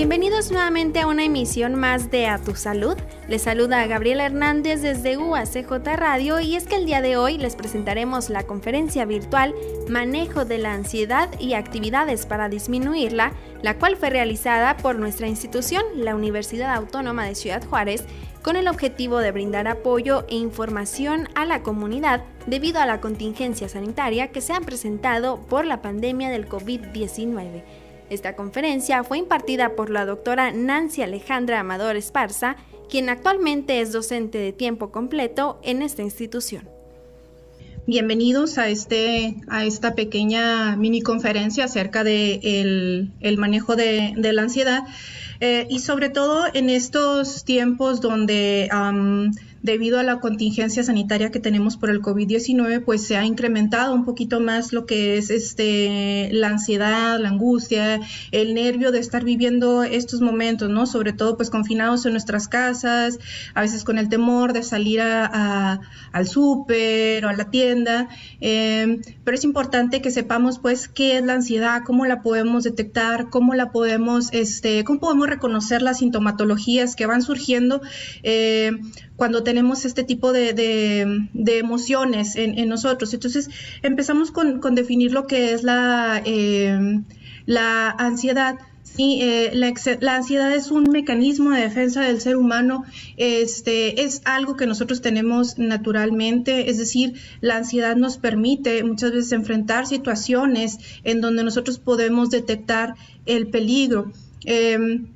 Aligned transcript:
Bienvenidos 0.00 0.50
nuevamente 0.50 1.00
a 1.00 1.06
una 1.06 1.24
emisión 1.24 1.74
más 1.74 2.10
de 2.10 2.26
A 2.26 2.38
Tu 2.38 2.54
Salud. 2.54 2.96
Les 3.28 3.42
saluda 3.42 3.86
Gabriela 3.86 4.24
Hernández 4.24 4.80
desde 4.80 5.18
UACJ 5.18 5.70
Radio 5.94 6.40
y 6.40 6.56
es 6.56 6.64
que 6.64 6.76
el 6.76 6.86
día 6.86 7.02
de 7.02 7.18
hoy 7.18 7.36
les 7.36 7.54
presentaremos 7.54 8.30
la 8.30 8.44
conferencia 8.44 9.04
virtual 9.04 9.54
Manejo 9.90 10.46
de 10.46 10.56
la 10.56 10.72
ansiedad 10.72 11.28
y 11.38 11.52
actividades 11.52 12.24
para 12.24 12.48
disminuirla, 12.48 13.34
la 13.60 13.76
cual 13.76 13.96
fue 13.96 14.08
realizada 14.08 14.78
por 14.78 14.96
nuestra 14.96 15.28
institución, 15.28 15.84
la 15.96 16.16
Universidad 16.16 16.74
Autónoma 16.74 17.26
de 17.26 17.34
Ciudad 17.34 17.62
Juárez, 17.62 18.06
con 18.40 18.56
el 18.56 18.68
objetivo 18.68 19.18
de 19.18 19.32
brindar 19.32 19.68
apoyo 19.68 20.24
e 20.30 20.36
información 20.36 21.28
a 21.34 21.44
la 21.44 21.62
comunidad 21.62 22.24
debido 22.46 22.80
a 22.80 22.86
la 22.86 23.02
contingencia 23.02 23.68
sanitaria 23.68 24.28
que 24.28 24.40
se 24.40 24.54
ha 24.54 24.62
presentado 24.62 25.40
por 25.42 25.66
la 25.66 25.82
pandemia 25.82 26.30
del 26.30 26.48
COVID-19. 26.48 27.64
Esta 28.10 28.34
conferencia 28.34 29.04
fue 29.04 29.18
impartida 29.18 29.76
por 29.76 29.88
la 29.88 30.04
doctora 30.04 30.50
Nancy 30.50 31.02
Alejandra 31.02 31.60
Amador 31.60 31.94
Esparza, 31.94 32.56
quien 32.90 33.08
actualmente 33.08 33.80
es 33.80 33.92
docente 33.92 34.38
de 34.38 34.52
tiempo 34.52 34.90
completo 34.90 35.60
en 35.62 35.80
esta 35.80 36.02
institución. 36.02 36.68
Bienvenidos 37.86 38.58
a, 38.58 38.68
este, 38.68 39.36
a 39.48 39.64
esta 39.64 39.94
pequeña 39.94 40.74
mini 40.74 41.02
conferencia 41.02 41.64
acerca 41.64 42.02
del 42.02 42.40
de 42.40 43.10
el 43.20 43.38
manejo 43.38 43.76
de, 43.76 44.12
de, 44.16 44.32
la 44.32 44.42
ansiedad 44.42 44.82
eh, 45.38 45.66
y 45.70 45.78
sobre 45.78 46.10
todo 46.10 46.44
en 46.52 46.68
estos 46.68 47.44
tiempos 47.44 48.00
donde 48.00 48.68
debido 49.62 49.98
a 49.98 50.02
la 50.02 50.20
contingencia 50.20 50.82
sanitaria 50.82 51.30
que 51.30 51.38
tenemos 51.38 51.76
por 51.76 51.90
el 51.90 52.00
COVID-19, 52.00 52.82
pues 52.84 53.06
se 53.06 53.16
ha 53.16 53.24
incrementado 53.24 53.94
un 53.94 54.04
poquito 54.04 54.40
más 54.40 54.72
lo 54.72 54.86
que 54.86 55.18
es 55.18 55.30
este, 55.30 56.30
la 56.32 56.48
ansiedad, 56.48 57.18
la 57.20 57.28
angustia, 57.28 58.00
el 58.32 58.54
nervio 58.54 58.90
de 58.90 59.00
estar 59.00 59.24
viviendo 59.24 59.82
estos 59.82 60.20
momentos, 60.20 60.70
¿no? 60.70 60.86
Sobre 60.86 61.12
todo 61.12 61.36
pues 61.36 61.50
confinados 61.50 62.06
en 62.06 62.12
nuestras 62.12 62.48
casas, 62.48 63.18
a 63.54 63.60
veces 63.60 63.84
con 63.84 63.98
el 63.98 64.08
temor 64.08 64.52
de 64.52 64.62
salir 64.62 65.00
a, 65.02 65.80
al 66.12 66.26
súper 66.26 67.24
o 67.26 67.28
a 67.28 67.34
la 67.34 67.50
tienda, 67.50 68.08
em, 68.40 69.00
pero 69.24 69.36
es 69.36 69.44
importante 69.44 70.00
que 70.00 70.10
sepamos 70.10 70.58
pues 70.58 70.88
qué 70.88 71.18
es 71.18 71.24
la 71.24 71.34
ansiedad, 71.34 71.82
cómo 71.84 72.06
la 72.06 72.22
podemos 72.22 72.64
detectar, 72.64 73.28
cómo 73.28 73.54
la 73.54 73.72
podemos, 73.72 74.30
este, 74.32 74.84
cómo 74.84 75.00
podemos 75.00 75.28
reconocer 75.28 75.82
las 75.82 75.98
sintomatologías 75.98 76.96
que 76.96 77.06
van 77.06 77.22
surgiendo. 77.22 77.82
Eh, 78.22 78.72
cuando 79.16 79.42
tenemos 79.42 79.49
este 79.84 80.04
tipo 80.04 80.32
de, 80.32 81.28
emociones 81.34 82.36
en, 82.36 82.68
nosotros. 82.68 83.14
Entonces 83.14 83.48
empezamos 83.82 84.30
con, 84.30 84.60
definir 84.74 85.12
lo 85.12 85.26
que 85.26 85.52
es 85.52 85.62
la, 85.62 86.22
la 87.46 87.90
ansiedad. 87.90 88.58
Sí, 88.82 89.20
eh, 89.22 89.52
la, 89.54 90.16
ansiedad 90.16 90.52
es 90.52 90.70
un 90.70 90.90
mecanismo 90.90 91.50
de 91.50 91.60
defensa 91.60 92.02
del 92.02 92.20
ser 92.20 92.36
humano, 92.36 92.84
este, 93.16 94.02
es 94.02 94.20
algo 94.24 94.56
que 94.56 94.66
nosotros 94.66 95.00
tenemos 95.00 95.58
naturalmente, 95.58 96.70
es 96.70 96.78
decir, 96.78 97.14
la 97.40 97.58
ansiedad 97.58 97.94
nos 97.94 98.18
permite 98.18 98.82
muchas 98.82 99.12
veces 99.12 99.32
enfrentar 99.32 99.86
situaciones 99.86 100.78
en 101.04 101.20
donde 101.20 101.44
nosotros 101.44 101.78
podemos 101.78 102.30
detectar 102.30 102.96
el 103.26 103.48
peligro. 103.48 104.12
Em, 104.44 105.06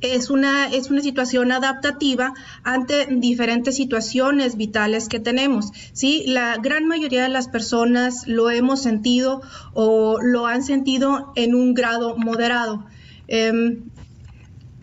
es 0.00 0.30
una, 0.30 0.68
es 0.68 0.90
una 0.90 1.00
situación 1.00 1.52
adaptativa 1.52 2.34
ante 2.62 3.06
diferentes 3.06 3.76
situaciones 3.76 4.56
vitales 4.56 5.08
que 5.08 5.20
tenemos. 5.20 5.72
¿sí? 5.92 6.24
La 6.26 6.56
gran 6.56 6.86
mayoría 6.86 7.22
de 7.22 7.28
las 7.28 7.48
personas 7.48 8.26
lo 8.26 8.50
hemos 8.50 8.82
sentido 8.82 9.42
o 9.74 10.18
lo 10.20 10.46
han 10.46 10.62
sentido 10.62 11.32
en 11.34 11.54
un 11.54 11.74
grado 11.74 12.16
moderado. 12.16 12.84
Eh, 13.26 13.78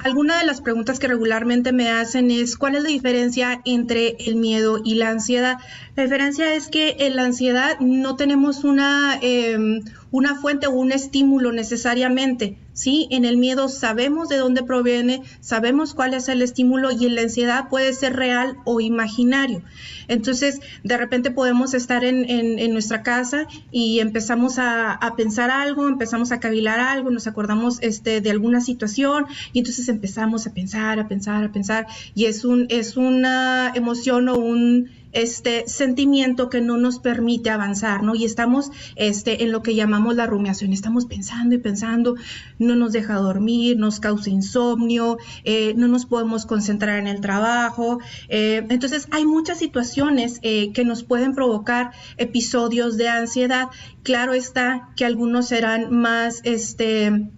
Alguna 0.06 0.38
de 0.38 0.46
las 0.46 0.62
preguntas 0.62 1.00
que 1.00 1.08
regularmente 1.08 1.72
me 1.72 1.90
hacen 1.90 2.30
es 2.30 2.58
cuál 2.58 2.76
es 2.76 2.84
la 2.84 2.90
diferencia 2.90 3.62
entre 3.66 4.16
el 4.20 4.36
miedo 4.36 4.80
y 4.86 4.94
la 4.94 5.10
ansiedad. 5.10 5.58
La 5.96 6.04
diferencia 6.04 6.54
es 6.56 6.68
que 6.68 6.98
en 7.00 7.16
la 7.16 7.24
ansiedad 7.24 7.80
no 7.80 8.18
tenemos 8.18 8.66
una, 8.66 9.18
em, 9.22 9.82
una 10.12 10.36
fuente 10.36 10.68
o 10.68 10.72
un 10.72 10.92
estímulo 10.92 11.54
necesariamente. 11.54 12.58
¿sí? 12.74 13.08
En 13.12 13.24
el 13.24 13.38
miedo 13.38 13.70
sabemos 13.70 14.28
de 14.28 14.36
dónde 14.36 14.62
proviene, 14.62 15.22
sabemos 15.40 15.94
cuál 15.94 16.14
es 16.14 16.28
el 16.28 16.42
estímulo 16.42 16.92
y 16.92 17.06
en 17.06 17.16
la 17.16 17.22
ansiedad 17.22 17.70
puede 17.70 17.94
ser 17.94 18.18
real 18.18 18.58
o 18.66 18.82
imaginario. 18.82 19.62
Entonces, 20.10 20.60
de 20.84 20.98
repente 20.98 21.32
podemos 21.32 21.74
estar 21.74 22.04
en, 22.04 22.74
nuestra 22.74 23.02
casa 23.02 23.48
y 23.72 24.00
empezamos 24.02 24.60
a, 24.60 25.00
pensar 25.16 25.50
algo, 25.50 25.88
empezamos 25.88 26.34
a 26.34 26.42
cavilar 26.42 26.82
algo, 26.82 27.10
nos 27.10 27.26
acordamos 27.26 27.80
este, 27.82 28.20
de 28.20 28.32
alguna 28.32 28.60
situación 28.60 29.26
y 29.54 29.60
entonces 29.60 29.88
empezamos 29.88 30.46
a 30.46 30.54
pensar, 30.54 31.00
a 31.00 31.08
pensar, 31.08 31.44
a 31.46 31.52
pensar 31.54 31.88
y 32.14 32.26
es, 32.26 32.44
un, 32.44 32.68
es 32.70 32.98
una 32.98 33.72
emoción 33.74 34.28
o 34.28 34.36
un 34.36 34.90
este 35.16 35.68
sentimiento 35.68 36.50
que 36.50 36.62
no 36.62 36.78
nos 36.78 37.00
permite 37.00 37.50
avanzar, 37.50 38.04
¿no? 38.04 38.16
Y 38.16 38.26
estamos 38.26 38.72
este, 38.98 39.44
en 39.44 39.52
lo 39.52 39.64
que 39.64 39.74
llamamos 39.74 40.16
la 40.16 40.28
rumiación, 40.28 40.74
estamos 40.74 41.06
pensando 41.06 41.56
y 41.56 41.58
pensando, 41.58 42.16
no 42.60 42.76
nos 42.76 42.92
deja 42.92 43.16
dormir, 43.16 43.78
nos 43.78 44.02
causa 44.02 44.30
insomnio, 44.30 45.18
eh, 45.46 45.74
no 45.78 45.88
nos 45.88 46.06
podemos 46.06 46.46
concentrar 46.46 47.00
en 47.00 47.08
el 47.08 47.22
trabajo. 47.22 48.00
Eh, 48.28 48.66
entonces, 48.70 49.08
hay 49.12 49.26
muchas 49.26 49.58
situaciones 49.58 50.40
eh, 50.42 50.74
que 50.74 50.84
nos 50.84 51.04
pueden 51.04 51.34
provocar 51.34 51.92
episodios 52.18 52.98
de 52.98 53.08
ansiedad. 53.08 53.70
Claro 54.04 54.34
está 54.34 54.90
que 54.98 55.06
algunos 55.06 55.48
serán 55.48 55.94
más, 55.96 56.42
este, 56.44 57.30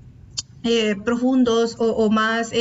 profundos 1.06 1.75
o, 1.79 2.09
más 2.09 2.51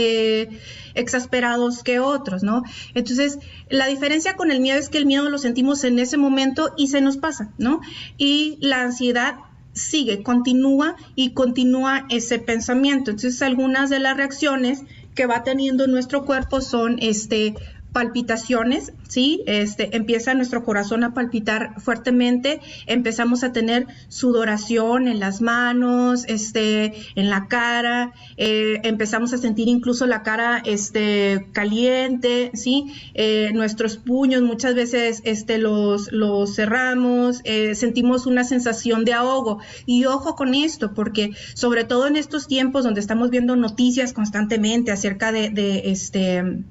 exasperados 0.95 1.83
que 1.83 1.99
otros, 1.99 2.43
¿no? 2.43 2.63
Entonces, 2.95 3.39
la 3.69 3.87
diferencia 3.87 4.37
con 4.37 4.51
el 4.51 4.61
miedo 4.61 4.79
es 4.79 4.89
que 4.89 4.99
el 4.99 5.07
miedo 5.07 5.29
lo 5.29 5.39
sentimos 5.39 5.83
en 5.85 5.99
ese 5.99 6.17
momento 6.17 6.73
y 6.77 6.89
se 6.89 7.01
nos 7.01 7.17
pasa, 7.17 7.53
¿no? 7.59 7.81
Y 8.17 8.59
la 8.61 8.83
ansiedad 8.83 9.37
sigue, 9.73 10.23
continúa 10.23 10.97
y 11.15 11.31
continúa 11.31 12.07
ese 12.09 12.39
pensamiento. 12.39 13.11
Entonces, 13.11 13.43
algunas 13.43 13.91
de 13.91 14.01
las 14.01 14.17
reacciones 14.17 14.83
que 15.15 15.27
va 15.27 15.43
teniendo 15.43 15.87
nuestro 15.87 16.25
cuerpo 16.25 16.61
son 16.61 16.99
este 17.01 17.55
palpitaciones, 17.97 18.93
¿sí? 19.09 19.43
Este, 19.47 19.97
empieza 19.97 20.35
nuestro 20.35 20.65
corazón 20.65 21.03
a 21.03 21.15
palpitar 21.15 21.81
fuertemente, 21.81 22.61
empezamos 22.85 23.43
a 23.43 23.53
tener 23.53 23.87
sudoración 24.09 25.09
en 25.09 25.19
las 25.19 25.41
manos, 25.41 26.27
este, 26.29 26.93
en 27.15 27.31
la 27.31 27.49
cara, 27.49 28.13
eh, 28.37 28.83
empezamos 28.83 29.33
a 29.33 29.39
sentir 29.39 29.69
incluso 29.69 30.05
la 30.05 30.23
cara 30.23 30.63
este, 30.67 31.47
caliente, 31.53 32.51
¿sí? 32.53 32.93
Eh, 33.15 33.53
nuestros 33.55 33.97
puños 33.97 34.43
muchas 34.43 34.75
veces 34.75 35.23
este, 35.25 35.57
los, 35.57 36.13
los 36.13 36.55
cerramos, 36.55 37.41
eh, 37.45 37.75
sentimos 37.75 38.27
una 38.27 38.45
sensación 38.45 39.07
de 39.07 39.15
ahogo. 39.15 39.61
Y 39.87 40.05
ojo 40.05 40.35
con 40.35 40.53
esto, 40.53 40.93
porque 40.93 41.31
sobre 41.55 41.85
todo 41.85 42.09
en 42.09 42.17
estos 42.17 42.47
tiempos 42.47 42.85
donde 42.85 43.01
estamos 43.01 43.31
viendo 43.31 43.57
noticias 43.57 44.13
constantemente 44.13 44.93
acerca 44.93 45.33
de, 45.33 45.49
de 45.49 45.91
este 45.93 46.67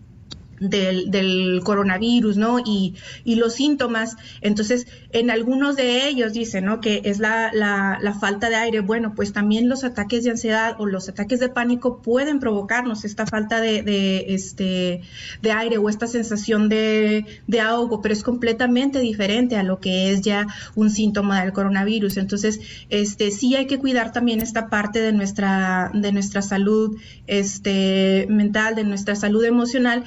del, 0.70 1.62
coronavirus, 1.64 2.38
¿no? 2.38 2.60
Y, 2.60 2.96
y, 3.24 3.36
los 3.36 3.54
síntomas. 3.54 4.18
Entonces, 4.42 4.88
en 5.12 5.30
algunos 5.30 5.76
de 5.76 6.08
ellos 6.08 6.34
dicen, 6.34 6.66
¿no? 6.66 6.80
Que 6.82 7.02
es 7.06 7.20
la, 7.20 7.52
la, 7.54 8.14
falta 8.20 8.50
de 8.50 8.56
aire. 8.56 8.80
Bueno, 8.80 9.14
pues 9.16 9.34
también 9.34 9.70
los 9.70 9.84
ataques 9.84 10.24
de 10.24 10.32
ansiedad 10.32 10.76
o 10.80 10.86
los 10.86 11.10
ataques 11.10 11.40
de 11.40 11.50
pánico 11.50 12.02
pueden 12.02 12.40
provocarnos 12.40 13.06
esta 13.06 13.26
falta 13.26 13.60
de, 13.62 13.84
de 13.84 14.26
este, 14.30 15.02
de 15.42 15.52
aire 15.52 15.78
o 15.78 15.90
esta 15.90 16.08
sensación 16.08 16.70
de, 16.70 17.26
de, 17.48 17.60
ahogo, 17.60 18.02
pero 18.02 18.14
es 18.14 18.24
completamente 18.24 19.00
diferente 19.00 19.58
a 19.58 19.64
lo 19.64 19.80
que 19.80 20.12
es 20.12 20.22
ya 20.22 20.48
un 20.76 20.90
síntoma 20.90 21.42
del 21.42 21.54
coronavirus. 21.54 22.18
Entonces, 22.18 22.60
este, 22.90 23.32
sí 23.32 23.56
hay 23.56 23.68
que 23.68 23.80
cuidar 23.80 24.12
también 24.12 24.42
esta 24.42 24.70
parte 24.70 25.02
de 25.02 25.12
nuestra, 25.12 25.92
de 25.94 26.12
nuestra 26.12 26.42
salud 26.42 26.98
este, 27.28 28.28
mental, 28.30 28.76
de 28.76 28.84
nuestra 28.84 29.16
salud 29.16 29.44
emocional, 29.44 30.04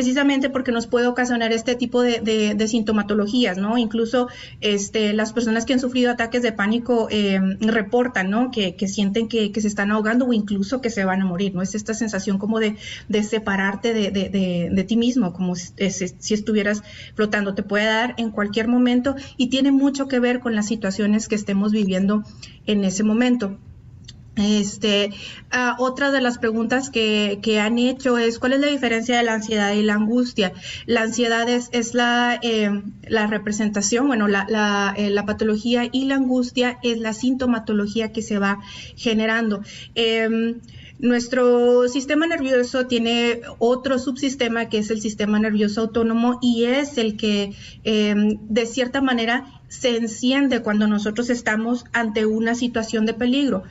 precisamente 0.00 0.48
porque 0.48 0.72
nos 0.72 0.86
puede 0.86 1.08
ocasionar 1.08 1.52
este 1.52 1.74
tipo 1.74 2.00
de, 2.00 2.66
sintomatologías, 2.66 3.58
¿no? 3.58 3.76
Incluso 3.76 4.28
este, 4.62 5.12
las 5.12 5.34
personas 5.34 5.66
que 5.66 5.74
han 5.74 5.78
sufrido 5.78 6.10
ataques 6.10 6.40
de 6.40 6.52
pánico 6.52 7.08
em, 7.10 7.58
reportan, 7.60 8.30
¿no? 8.30 8.50
Que, 8.50 8.74
sienten 8.88 9.28
que, 9.28 9.52
se 9.60 9.68
están 9.68 9.90
ahogando 9.90 10.24
o 10.24 10.32
incluso 10.32 10.80
que 10.80 10.88
se 10.88 11.04
van 11.04 11.20
a 11.20 11.26
morir, 11.26 11.54
¿no? 11.54 11.60
Es 11.60 11.74
esta 11.74 11.92
sensación 11.92 12.38
como 12.38 12.60
de, 12.60 12.78
separarte 13.22 13.92
de, 13.92 14.84
ti 14.88 14.96
mismo, 14.96 15.34
como 15.34 15.54
si, 15.54 15.70
si 15.90 16.32
estuvieras 16.32 16.82
flotando. 17.14 17.54
Te 17.54 17.62
puede 17.62 17.84
dar 17.84 18.14
en 18.16 18.30
cualquier 18.30 18.68
momento 18.68 19.16
y 19.36 19.50
tiene 19.50 19.70
mucho 19.70 20.08
que 20.08 20.18
ver 20.18 20.40
con 20.40 20.54
las 20.54 20.66
situaciones 20.66 21.28
que 21.28 21.34
estemos 21.34 21.72
viviendo 21.72 22.24
en 22.64 22.84
ese 22.84 23.02
momento. 23.02 23.58
Este, 24.40 25.10
ah, 25.50 25.76
otra 25.78 26.10
de 26.10 26.20
las 26.20 26.38
preguntas 26.38 26.90
que, 26.90 27.38
han 27.60 27.78
hecho 27.78 28.16
es 28.18 28.38
cuál 28.38 28.54
es 28.54 28.60
la 28.60 28.68
diferencia 28.68 29.16
de 29.16 29.22
la 29.22 29.34
ansiedad 29.34 29.72
y 29.72 29.82
la 29.82 29.94
angustia. 29.94 30.52
La 30.86 31.02
ansiedad 31.02 31.48
es, 31.48 31.94
la, 31.94 32.38
em, 32.42 32.92
la, 33.06 33.26
representación, 33.26 34.06
bueno, 34.06 34.28
la, 34.28 34.94
eh, 34.96 35.10
la, 35.10 35.26
patología 35.26 35.88
y 35.90 36.06
la 36.06 36.16
angustia 36.16 36.78
es 36.82 36.98
la 36.98 37.12
sintomatología 37.12 38.12
que 38.12 38.22
se 38.22 38.38
va 38.38 38.60
generando. 38.96 39.62
Em, 39.94 40.60
nuestro 41.00 41.88
sistema 41.88 42.26
nervioso 42.26 42.86
tiene 42.86 43.40
otro 43.58 43.98
subsistema 43.98 44.68
que 44.68 44.78
es 44.78 44.90
el 44.90 45.00
sistema 45.00 45.38
nervioso 45.38 45.80
autónomo 45.80 46.38
y 46.42 46.64
es 46.64 46.98
el 46.98 47.16
que 47.16 47.54
em, 47.84 48.38
de 48.48 48.66
cierta 48.66 49.00
manera 49.00 49.46
se 49.68 49.96
enciende 49.96 50.60
cuando 50.60 50.86
nosotros 50.88 51.30
estamos 51.30 51.86
ante 51.92 52.26
una 52.26 52.54
situación 52.54 53.06
de 53.06 53.14
peligro. 53.14 53.62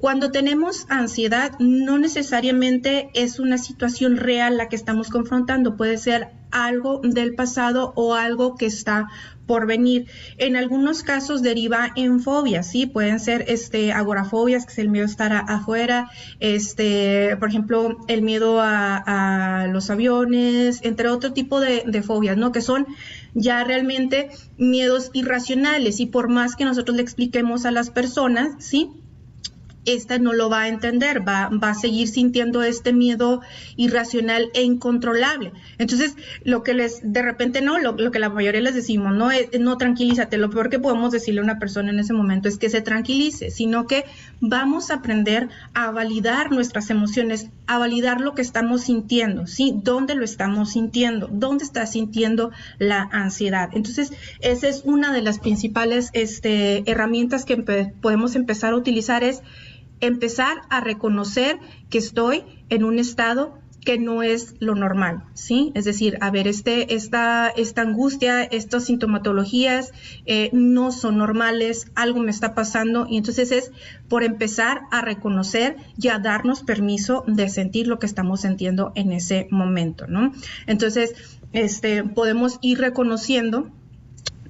Cuando 0.00 0.30
tenemos 0.30 0.86
ansiedad, 0.88 1.52
no 1.58 1.98
necesariamente 1.98 3.10
es 3.12 3.38
una 3.38 3.58
situación 3.58 4.16
real 4.16 4.56
la 4.56 4.70
que 4.70 4.76
estamos 4.76 5.10
confrontando, 5.10 5.76
puede 5.76 5.98
ser 5.98 6.28
algo 6.50 7.00
del 7.04 7.34
pasado 7.34 7.92
o 7.96 8.14
algo 8.14 8.54
que 8.54 8.64
está 8.64 9.08
por 9.46 9.66
venir. 9.66 10.06
En 10.38 10.56
algunos 10.56 11.02
casos 11.02 11.42
deriva 11.42 11.90
en 11.96 12.20
fobias, 12.20 12.70
sí, 12.70 12.86
pueden 12.86 13.20
ser 13.20 13.44
este 13.48 13.92
agorafobias, 13.92 14.64
que 14.64 14.72
es 14.72 14.78
el 14.78 14.88
miedo 14.88 15.04
a 15.04 15.10
estar 15.10 15.32
afuera, 15.48 16.10
este, 16.38 17.36
por 17.38 17.50
ejemplo, 17.50 17.98
el 18.08 18.22
miedo 18.22 18.58
a, 18.62 19.66
los 19.70 19.90
aviones, 19.90 20.80
entre 20.82 21.08
otro 21.08 21.34
tipo 21.34 21.60
de, 21.60 21.84
de, 21.86 22.02
fobias, 22.02 22.38
¿no? 22.38 22.52
Que 22.52 22.62
son 22.62 22.86
ya 23.34 23.64
realmente 23.64 24.30
miedos 24.56 25.10
irracionales 25.12 26.00
y 26.00 26.06
por 26.06 26.28
más 26.28 26.56
que 26.56 26.64
nosotros 26.64 26.96
le 26.96 27.02
expliquemos 27.02 27.66
a 27.66 27.70
las 27.70 27.90
personas, 27.90 28.52
sí, 28.64 28.90
esta 29.94 30.18
no 30.18 30.32
lo 30.32 30.48
va 30.48 30.62
a 30.62 30.68
entender, 30.68 31.26
va, 31.26 31.48
va, 31.48 31.70
a 31.70 31.74
seguir 31.74 32.08
sintiendo 32.08 32.62
este 32.62 32.92
miedo 32.92 33.40
irracional 33.76 34.50
e 34.54 34.62
incontrolable. 34.62 35.52
Entonces, 35.78 36.16
lo 36.44 36.62
que 36.62 36.74
les, 36.74 37.00
de 37.02 37.22
repente 37.22 37.60
no, 37.60 37.78
lo, 37.78 38.10
que 38.10 38.18
la 38.18 38.28
mayoría 38.28 38.60
les 38.60 38.74
decimos, 38.74 39.14
no, 39.14 39.30
es, 39.30 39.48
no 39.58 39.76
tranquilízate, 39.76 40.38
lo 40.38 40.50
peor 40.50 40.70
que 40.70 40.78
podemos 40.78 41.12
decirle 41.12 41.40
a 41.40 41.44
una 41.44 41.58
persona 41.58 41.90
en 41.90 41.98
ese 41.98 42.12
momento 42.12 42.48
es 42.48 42.58
que 42.58 42.70
se 42.70 42.80
tranquilice, 42.80 43.50
sino 43.50 43.86
que 43.86 44.04
vamos 44.40 44.90
a 44.90 44.94
aprender 44.94 45.48
a 45.74 45.90
validar 45.90 46.50
nuestras 46.50 46.90
emociones, 46.90 47.48
a 47.66 47.78
validar 47.78 48.20
lo 48.20 48.34
que 48.34 48.42
estamos 48.42 48.82
sintiendo, 48.82 49.46
¿sí? 49.46 49.74
¿Dónde 49.82 50.14
lo 50.14 50.24
estamos 50.24 50.72
sintiendo? 50.72 51.28
¿Dónde 51.30 51.64
está 51.64 51.86
sintiendo 51.86 52.50
la 52.78 53.08
ansiedad? 53.12 53.70
Entonces, 53.72 54.12
esa 54.40 54.68
es 54.68 54.82
una 54.84 55.12
de 55.12 55.22
las 55.22 55.38
principales 55.38 56.10
este, 56.12 56.82
herramientas 56.90 57.44
que 57.44 57.56
podemos 58.00 58.34
empezar 58.36 58.72
a 58.72 58.76
utilizar 58.76 59.24
es 59.24 59.42
empezar 60.00 60.62
a 60.70 60.80
reconocer 60.80 61.58
que 61.88 61.98
estoy 61.98 62.44
en 62.68 62.84
un 62.84 62.98
estado 62.98 63.60
que 63.84 63.98
no 63.98 64.22
es 64.22 64.54
lo 64.60 64.74
normal, 64.74 65.24
¿sí? 65.34 65.72
Es 65.74 65.84
decir, 65.84 66.18
a 66.20 66.30
ver, 66.30 66.46
este, 66.46 66.94
esta, 66.94 67.48
esta 67.48 67.82
angustia, 67.82 68.42
estas 68.44 68.84
sintomatologías 68.84 69.92
eh, 70.26 70.50
no 70.52 70.92
son 70.92 71.18
normales, 71.18 71.90
algo 71.94 72.20
me 72.20 72.30
está 72.30 72.54
pasando 72.54 73.06
y 73.08 73.16
entonces 73.16 73.50
es 73.52 73.72
por 74.08 74.22
empezar 74.22 74.82
a 74.90 75.00
reconocer 75.00 75.76
y 75.98 76.08
a 76.08 76.18
darnos 76.18 76.62
permiso 76.62 77.24
de 77.26 77.48
sentir 77.48 77.86
lo 77.86 77.98
que 77.98 78.06
estamos 78.06 78.42
sintiendo 78.42 78.92
en 78.94 79.12
ese 79.12 79.48
momento, 79.50 80.06
¿no? 80.06 80.32
Entonces, 80.66 81.14
este, 81.52 82.04
podemos 82.04 82.58
ir 82.60 82.78
reconociendo 82.78 83.70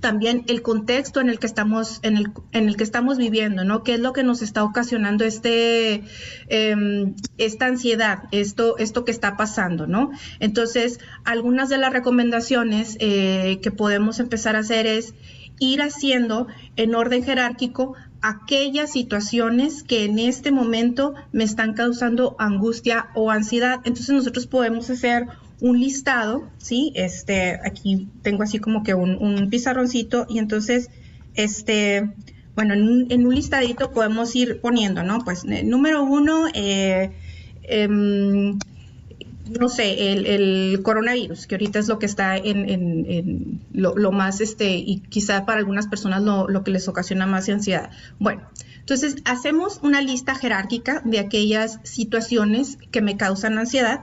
también 0.00 0.44
el 0.48 0.62
contexto 0.62 1.20
en 1.20 1.28
el 1.28 1.38
que 1.38 1.46
estamos, 1.46 2.00
en 2.02 2.16
el, 2.16 2.32
en 2.52 2.68
el 2.68 2.76
que 2.76 2.84
estamos 2.84 3.18
viviendo, 3.18 3.64
¿no? 3.64 3.82
¿Qué 3.82 3.94
es 3.94 4.00
lo 4.00 4.12
que 4.12 4.22
nos 4.22 4.42
está 4.42 4.64
ocasionando 4.64 5.24
este, 5.24 6.04
em, 6.48 7.14
esta 7.38 7.66
ansiedad, 7.66 8.24
esto, 8.32 8.78
esto 8.78 9.04
que 9.04 9.12
está 9.12 9.36
pasando, 9.36 9.86
¿no? 9.86 10.10
Entonces, 10.40 11.00
algunas 11.24 11.68
de 11.68 11.78
las 11.78 11.92
recomendaciones 11.92 12.96
eh, 13.00 13.60
que 13.62 13.70
podemos 13.70 14.18
empezar 14.20 14.56
a 14.56 14.60
hacer 14.60 14.86
es 14.86 15.14
ir 15.60 15.82
haciendo 15.82 16.46
en 16.76 16.94
orden 16.94 17.22
jerárquico 17.22 17.94
aquellas 18.22 18.92
situaciones 18.92 19.82
que 19.82 20.04
en 20.04 20.18
este 20.18 20.52
momento 20.52 21.14
me 21.32 21.44
están 21.44 21.74
causando 21.74 22.34
angustia 22.38 23.10
o 23.14 23.30
ansiedad. 23.30 23.80
Entonces 23.84 24.10
nosotros 24.10 24.46
podemos 24.46 24.90
hacer 24.90 25.26
un 25.60 25.78
listado, 25.78 26.48
¿sí? 26.58 26.92
Este, 26.94 27.60
aquí 27.64 28.08
tengo 28.22 28.42
así 28.42 28.58
como 28.58 28.82
que 28.82 28.94
un, 28.94 29.48
pizarroncito 29.50 30.26
y 30.28 30.38
entonces, 30.38 30.90
este, 31.34 32.10
bueno, 32.54 32.74
en 32.74 33.26
un, 33.26 33.34
listadito 33.34 33.90
podemos 33.92 34.34
ir 34.34 34.60
poniendo, 34.60 35.02
¿no? 35.02 35.20
Pues 35.24 35.44
eh, 35.44 35.62
número 35.62 36.02
uno, 36.02 36.46
eh, 36.54 37.12
em, 37.62 38.58
no 39.58 39.68
sé, 39.68 40.12
el, 40.12 40.80
coronavirus, 40.82 41.46
que 41.46 41.56
ahorita 41.56 41.78
es 41.80 41.88
lo 41.88 41.98
que 41.98 42.06
está 42.06 42.36
en, 42.36 43.60
lo, 43.72 44.12
más, 44.12 44.40
este, 44.40 44.76
y 44.76 45.00
quizá 45.00 45.44
para 45.44 45.58
algunas 45.58 45.88
personas 45.88 46.22
lo, 46.22 46.64
que 46.64 46.70
les 46.70 46.88
ocasiona 46.88 47.26
más 47.26 47.48
ansiedad. 47.48 47.90
Bueno, 48.18 48.42
entonces 48.78 49.16
hacemos 49.24 49.80
una 49.82 50.00
lista 50.00 50.34
jerárquica 50.34 51.02
de 51.04 51.18
aquellas 51.18 51.80
situaciones 51.82 52.78
que 52.90 53.02
me 53.02 53.16
causan 53.16 53.58
ansiedad 53.58 54.02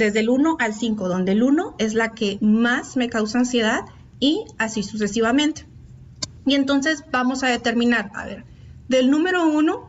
desde 0.00 0.20
el 0.20 0.30
1 0.30 0.56
al 0.58 0.74
5, 0.74 1.08
donde 1.08 1.32
el 1.32 1.42
1 1.42 1.76
es 1.78 1.94
la 1.94 2.14
que 2.14 2.38
más 2.40 2.96
me 2.96 3.08
causa 3.08 3.38
ansiedad 3.38 3.84
y 4.18 4.44
así 4.58 4.82
sucesivamente. 4.82 5.66
Y 6.46 6.54
entonces 6.54 7.04
vamos 7.12 7.44
a 7.44 7.48
determinar, 7.48 8.10
a 8.14 8.24
ver, 8.24 8.44
del 8.88 9.10
número 9.10 9.46
1, 9.46 9.88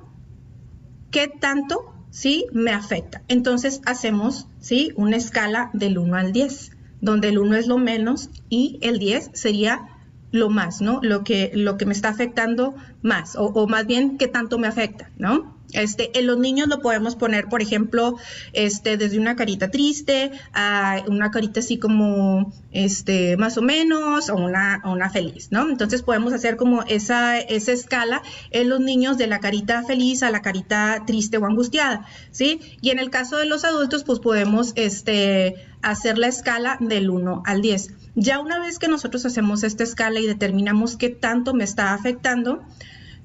¿qué 1.11 1.27
tanto 1.29 1.93
sí 2.09 2.45
me 2.51 2.71
afecta? 2.71 3.23
Entonces 3.29 3.81
hacemos, 3.85 4.47
¿sí? 4.59 4.91
Una 4.97 5.15
escala 5.15 5.69
del 5.73 5.97
1 5.97 6.15
al 6.15 6.33
10, 6.33 6.71
donde 6.99 7.29
el 7.29 7.39
1 7.39 7.55
es 7.55 7.67
lo 7.67 7.77
menos 7.77 8.29
y 8.49 8.79
el 8.81 8.99
10 8.99 9.31
sería 9.33 9.87
lo 10.31 10.49
más, 10.49 10.81
¿no? 10.81 10.99
Lo 11.01 11.23
que, 11.23 11.51
lo 11.55 11.77
que 11.77 11.85
me 11.85 11.93
está 11.93 12.09
afectando 12.09 12.75
más, 13.01 13.37
o, 13.37 13.45
o 13.45 13.67
más 13.67 13.87
bien 13.87 14.17
qué 14.17 14.27
tanto 14.27 14.59
me 14.59 14.67
afecta, 14.67 15.09
¿no? 15.17 15.57
Este, 15.73 16.17
en 16.17 16.27
los 16.27 16.37
niños 16.37 16.67
lo 16.67 16.81
podemos 16.81 17.15
poner, 17.15 17.45
por 17.45 17.61
ejemplo, 17.61 18.17
este, 18.53 18.97
desde 18.97 19.19
una 19.19 19.35
carita 19.35 19.71
triste 19.71 20.31
a 20.53 21.03
una 21.07 21.31
carita 21.31 21.59
así 21.59 21.77
como, 21.77 22.53
este, 22.71 23.37
más 23.37 23.57
o 23.57 23.61
menos, 23.61 24.29
o 24.29 24.35
una, 24.35 24.81
una 24.85 25.09
feliz, 25.09 25.49
¿no? 25.51 25.69
Entonces 25.69 26.01
podemos 26.01 26.33
hacer 26.33 26.57
como 26.57 26.83
esa, 26.83 27.39
esa 27.39 27.71
escala 27.71 28.21
en 28.51 28.69
los 28.69 28.79
niños 28.79 29.17
de 29.17 29.27
la 29.27 29.39
carita 29.39 29.83
feliz 29.83 30.23
a 30.23 30.31
la 30.31 30.41
carita 30.41 31.03
triste 31.05 31.37
o 31.37 31.45
angustiada. 31.45 32.05
Y 32.39 32.89
en 32.89 32.99
el 32.99 33.09
caso 33.09 33.37
de 33.37 33.45
los 33.45 33.65
adultos, 33.65 34.03
pues 34.03 34.19
podemos, 34.19 34.73
este, 34.75 35.55
hacer 35.81 36.17
la 36.17 36.27
escala 36.27 36.77
del 36.79 37.09
1 37.09 37.43
al 37.45 37.61
10. 37.61 37.93
Ya 38.15 38.39
una 38.39 38.59
vez 38.59 38.79
que 38.79 38.87
nosotros 38.87 39.25
hacemos 39.25 39.63
esta 39.63 39.83
escala 39.83 40.19
y 40.19 40.27
determinamos 40.27 40.97
qué 40.97 41.09
tanto 41.09 41.53
me 41.53 41.63
está 41.63 41.93
afectando, 41.93 42.61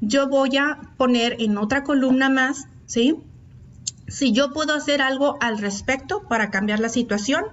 yo 0.00 0.28
voy 0.28 0.56
a 0.56 0.78
poner 0.96 1.36
en 1.40 1.58
otra 1.58 1.84
columna 1.84 2.28
más, 2.28 2.66
¿sí? 2.86 3.16
Si 4.08 4.32
yo 4.32 4.52
puedo 4.52 4.74
hacer 4.74 5.02
algo 5.02 5.36
al 5.40 5.58
respecto 5.58 6.22
para 6.28 6.50
cambiar 6.50 6.80
la 6.80 6.88
situación 6.88 7.44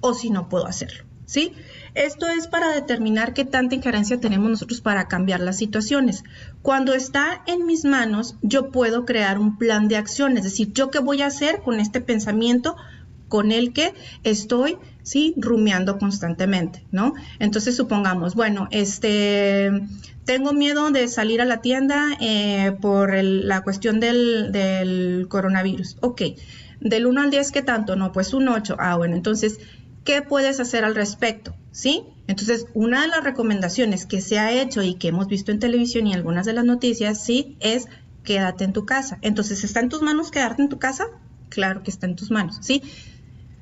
o 0.00 0.14
si 0.14 0.30
no 0.30 0.48
puedo 0.48 0.66
hacerlo, 0.66 1.04
¿sí? 1.26 1.52
Esto 1.94 2.28
es 2.28 2.46
para 2.46 2.70
determinar 2.70 3.34
qué 3.34 3.44
tanta 3.44 3.74
injerencia 3.74 4.20
tenemos 4.20 4.48
nosotros 4.50 4.80
para 4.80 5.08
cambiar 5.08 5.40
las 5.40 5.56
situaciones. 5.58 6.24
Cuando 6.62 6.94
está 6.94 7.42
en 7.46 7.66
mis 7.66 7.84
manos, 7.84 8.36
yo 8.42 8.70
puedo 8.70 9.04
crear 9.04 9.38
un 9.38 9.58
plan 9.58 9.88
de 9.88 9.96
acción, 9.96 10.38
es 10.38 10.44
decir, 10.44 10.72
yo 10.72 10.90
qué 10.90 11.00
voy 11.00 11.22
a 11.22 11.26
hacer 11.26 11.60
con 11.62 11.80
este 11.80 12.00
pensamiento 12.00 12.76
con 13.28 13.52
el 13.52 13.72
que 13.72 13.94
estoy, 14.24 14.78
sí, 15.02 15.34
rumiando 15.36 15.98
constantemente, 15.98 16.84
¿no? 16.92 17.14
Entonces 17.38 17.76
supongamos, 17.76 18.34
bueno, 18.34 18.68
este, 18.70 19.70
tengo 20.28 20.52
miedo 20.52 20.90
de 20.90 21.08
salir 21.08 21.40
a 21.40 21.46
la 21.46 21.62
tienda 21.62 22.10
eh, 22.20 22.76
por 22.82 23.14
la 23.24 23.62
cuestión 23.62 23.98
del, 23.98 25.24
coronavirus. 25.30 25.96
Ok, 26.02 26.20
del 26.80 27.06
1 27.06 27.22
al 27.22 27.30
10, 27.30 27.50
¿qué 27.50 27.62
tanto? 27.62 27.96
No, 27.96 28.12
pues 28.12 28.34
un 28.34 28.46
8. 28.46 28.76
Ah, 28.78 28.98
bueno, 28.98 29.16
entonces, 29.16 29.58
¿qué 30.04 30.20
puedes 30.20 30.60
hacer 30.60 30.84
al 30.84 30.94
respecto? 30.94 31.56
¿Sí? 31.72 32.02
Entonces, 32.26 32.66
una 32.74 33.00
de 33.00 33.08
las 33.08 33.24
recomendaciones 33.24 34.04
que 34.04 34.20
se 34.20 34.38
ha 34.38 34.52
hecho 34.52 34.82
y 34.82 34.96
que 34.96 35.08
hemos 35.08 35.28
visto 35.28 35.50
en 35.50 35.60
televisión 35.60 36.06
y 36.06 36.12
algunas 36.12 36.44
de 36.44 36.52
las 36.52 36.66
noticias, 36.66 37.24
sí, 37.24 37.56
es 37.60 37.86
quédate 38.22 38.64
en 38.64 38.74
tu 38.74 38.84
casa. 38.84 39.16
Entonces, 39.22 39.64
¿está 39.64 39.80
en 39.80 39.88
tus 39.88 40.02
manos 40.02 40.30
quedarte 40.30 40.60
en 40.60 40.68
tu 40.68 40.78
casa? 40.78 41.06
Claro 41.48 41.82
que 41.82 41.90
está 41.90 42.04
en 42.06 42.16
tus 42.16 42.30
manos, 42.30 42.58
¿sí? 42.60 42.82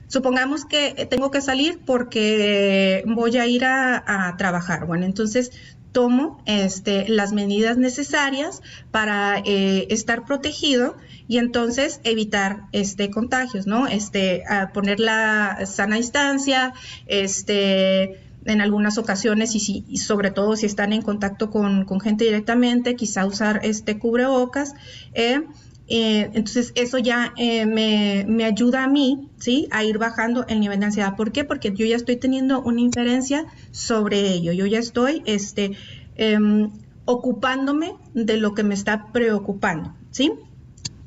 Supongamos 0.09 0.65
que 0.65 1.07
tengo 1.11 1.33
que 1.33 1.41
salir 1.41 1.81
porque 1.85 3.03
voy 3.07 3.37
a 3.39 3.47
ir 3.47 3.65
a, 3.65 4.35
trabajar. 4.39 4.87
Bueno, 4.87 5.05
entonces 5.05 5.51
tomo 5.97 6.43
este, 6.45 7.09
las 7.09 7.33
medidas 7.33 7.79
necesarias 7.79 8.61
para 8.91 9.39
eh, 9.39 9.87
estar 9.89 10.27
protegido 10.27 10.95
y 11.27 11.39
entonces 11.39 12.03
evitar 12.05 12.65
este 12.73 13.11
contagios, 13.11 13.67
¿no? 13.67 13.87
Este, 13.87 14.43
poner 14.75 15.01
la 15.01 15.65
sana 15.65 15.97
distancia, 15.97 16.75
este, 17.07 18.21
en 18.45 18.61
algunas 18.61 18.99
ocasiones 18.99 19.55
y, 19.55 19.61
si, 19.61 19.97
sobre 19.97 20.31
todo 20.31 20.55
si 20.55 20.67
están 20.67 20.93
en 20.93 21.01
contacto 21.01 21.51
con, 21.51 21.87
gente 22.03 22.27
directamente, 22.27 22.95
quizá 22.95 23.25
usar 23.25 23.61
este 23.63 23.99
cubrebocas. 23.99 24.75
Eh, 25.15 25.45
eh, 25.89 26.31
entonces 26.35 26.73
eso 26.75 26.99
ya 26.99 27.33
eh, 27.37 27.65
me, 27.65 28.45
ayuda 28.45 28.85
a 28.85 28.89
mí, 28.89 29.29
¿sí? 29.39 29.69
A 29.71 29.85
ir 29.85 29.99
bajando 29.99 30.45
el 30.49 30.59
nivel 30.59 30.81
de 30.81 30.87
ansiedad. 30.87 31.15
¿Por 31.17 31.31
qué? 31.31 31.45
Porque 31.45 31.73
yo 31.73 31.87
ya 31.87 31.97
estoy 31.97 32.17
teniendo 32.17 32.61
una 32.61 32.81
inferencia 32.81 33.47
sobre 33.71 34.29
ello. 34.29 34.53
Yo 34.53 34.67
ya 34.67 34.79
estoy 34.79 35.23
este, 35.27 35.77
em, 36.17 36.71
ocupándome 37.05 37.95
de 38.15 38.37
lo 38.37 38.55
que 38.55 38.65
me 38.65 38.75
está 38.75 39.13
preocupando, 39.13 39.95
¿sí? 40.11 40.33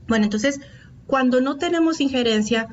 Bueno, 0.07 0.25
entonces, 0.25 0.62
cuando 1.07 1.41
no 1.41 1.57
tenemos 1.57 2.00
injerencia 2.00 2.67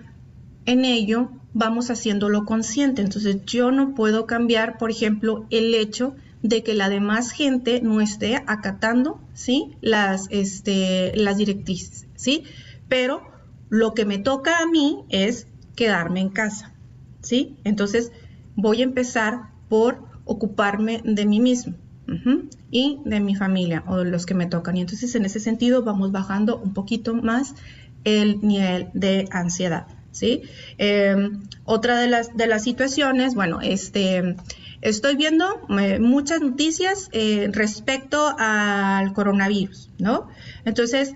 en 0.65 0.85
ello, 0.85 1.31
vamos 1.55 1.91
haciéndolo 1.91 2.45
consciente. 2.45 3.03
Entonces, 3.03 3.45
yo 3.47 3.73
no 3.73 3.95
puedo 3.95 4.27
cambiar, 4.27 4.79
por 4.79 4.91
ejemplo, 4.91 5.47
el 5.51 5.75
hecho 5.75 6.15
de 6.47 6.63
que 6.63 6.75
la 6.75 6.89
demás 6.89 7.31
gente 7.31 7.81
no 7.81 8.01
esté 8.01 8.37
acatando, 8.47 9.21
¿sí? 9.35 9.77
Las, 9.81 10.29
este, 10.31 11.13
las 11.15 11.37
directrices, 11.37 12.07
¿sí? 12.15 12.45
Pero 12.89 13.23
lo 13.69 13.95
que 13.95 14.05
me 14.05 14.19
toca 14.19 14.61
a 14.61 14.67
mí 14.67 15.05
es 15.09 15.47
quedarme 15.75 16.21
en 16.21 16.31
casa, 16.31 16.73
¿sí? 17.21 17.57
Entonces 17.65 18.13
voy 18.55 18.81
a 18.81 18.85
empezar 18.85 19.51
por 19.69 20.05
ocuparme 20.25 21.03
de 21.05 21.27
mí 21.27 21.41
mismo 21.41 21.75
y 22.71 23.01
de 23.05 23.19
mi 23.21 23.35
familia 23.35 23.83
o 23.89 23.99
de 23.99 24.05
los 24.05 24.27
que 24.27 24.35
me 24.35 24.47
tocan. 24.47 24.77
Y 24.77 24.81
entonces 24.81 25.15
en 25.15 25.25
ese 25.25 25.41
sentido 25.41 25.83
vamos 25.83 26.13
bajando 26.13 26.57
un 26.59 26.73
poquito 26.73 27.15
más 27.15 27.55
el 28.05 28.41
nivel 28.43 28.89
de 28.95 29.29
ansiedad, 29.33 29.87
¿sí? 30.13 30.43
Em, 30.79 31.43
otra 31.65 31.99
de 31.99 32.07
las, 32.07 32.37
de 32.37 32.47
las 32.47 32.63
situaciones, 32.63 33.35
bueno, 33.35 33.61
este 33.61 34.37
estoy 34.89 35.17
viendo 35.17 35.47
eh, 35.81 35.99
muchas 35.99 36.41
noticias 36.41 37.09
eh, 37.13 37.49
respecto 37.53 38.35
al 38.39 39.13
coronavirus, 39.13 39.91
¿no? 39.99 40.29
Entonces, 40.65 41.15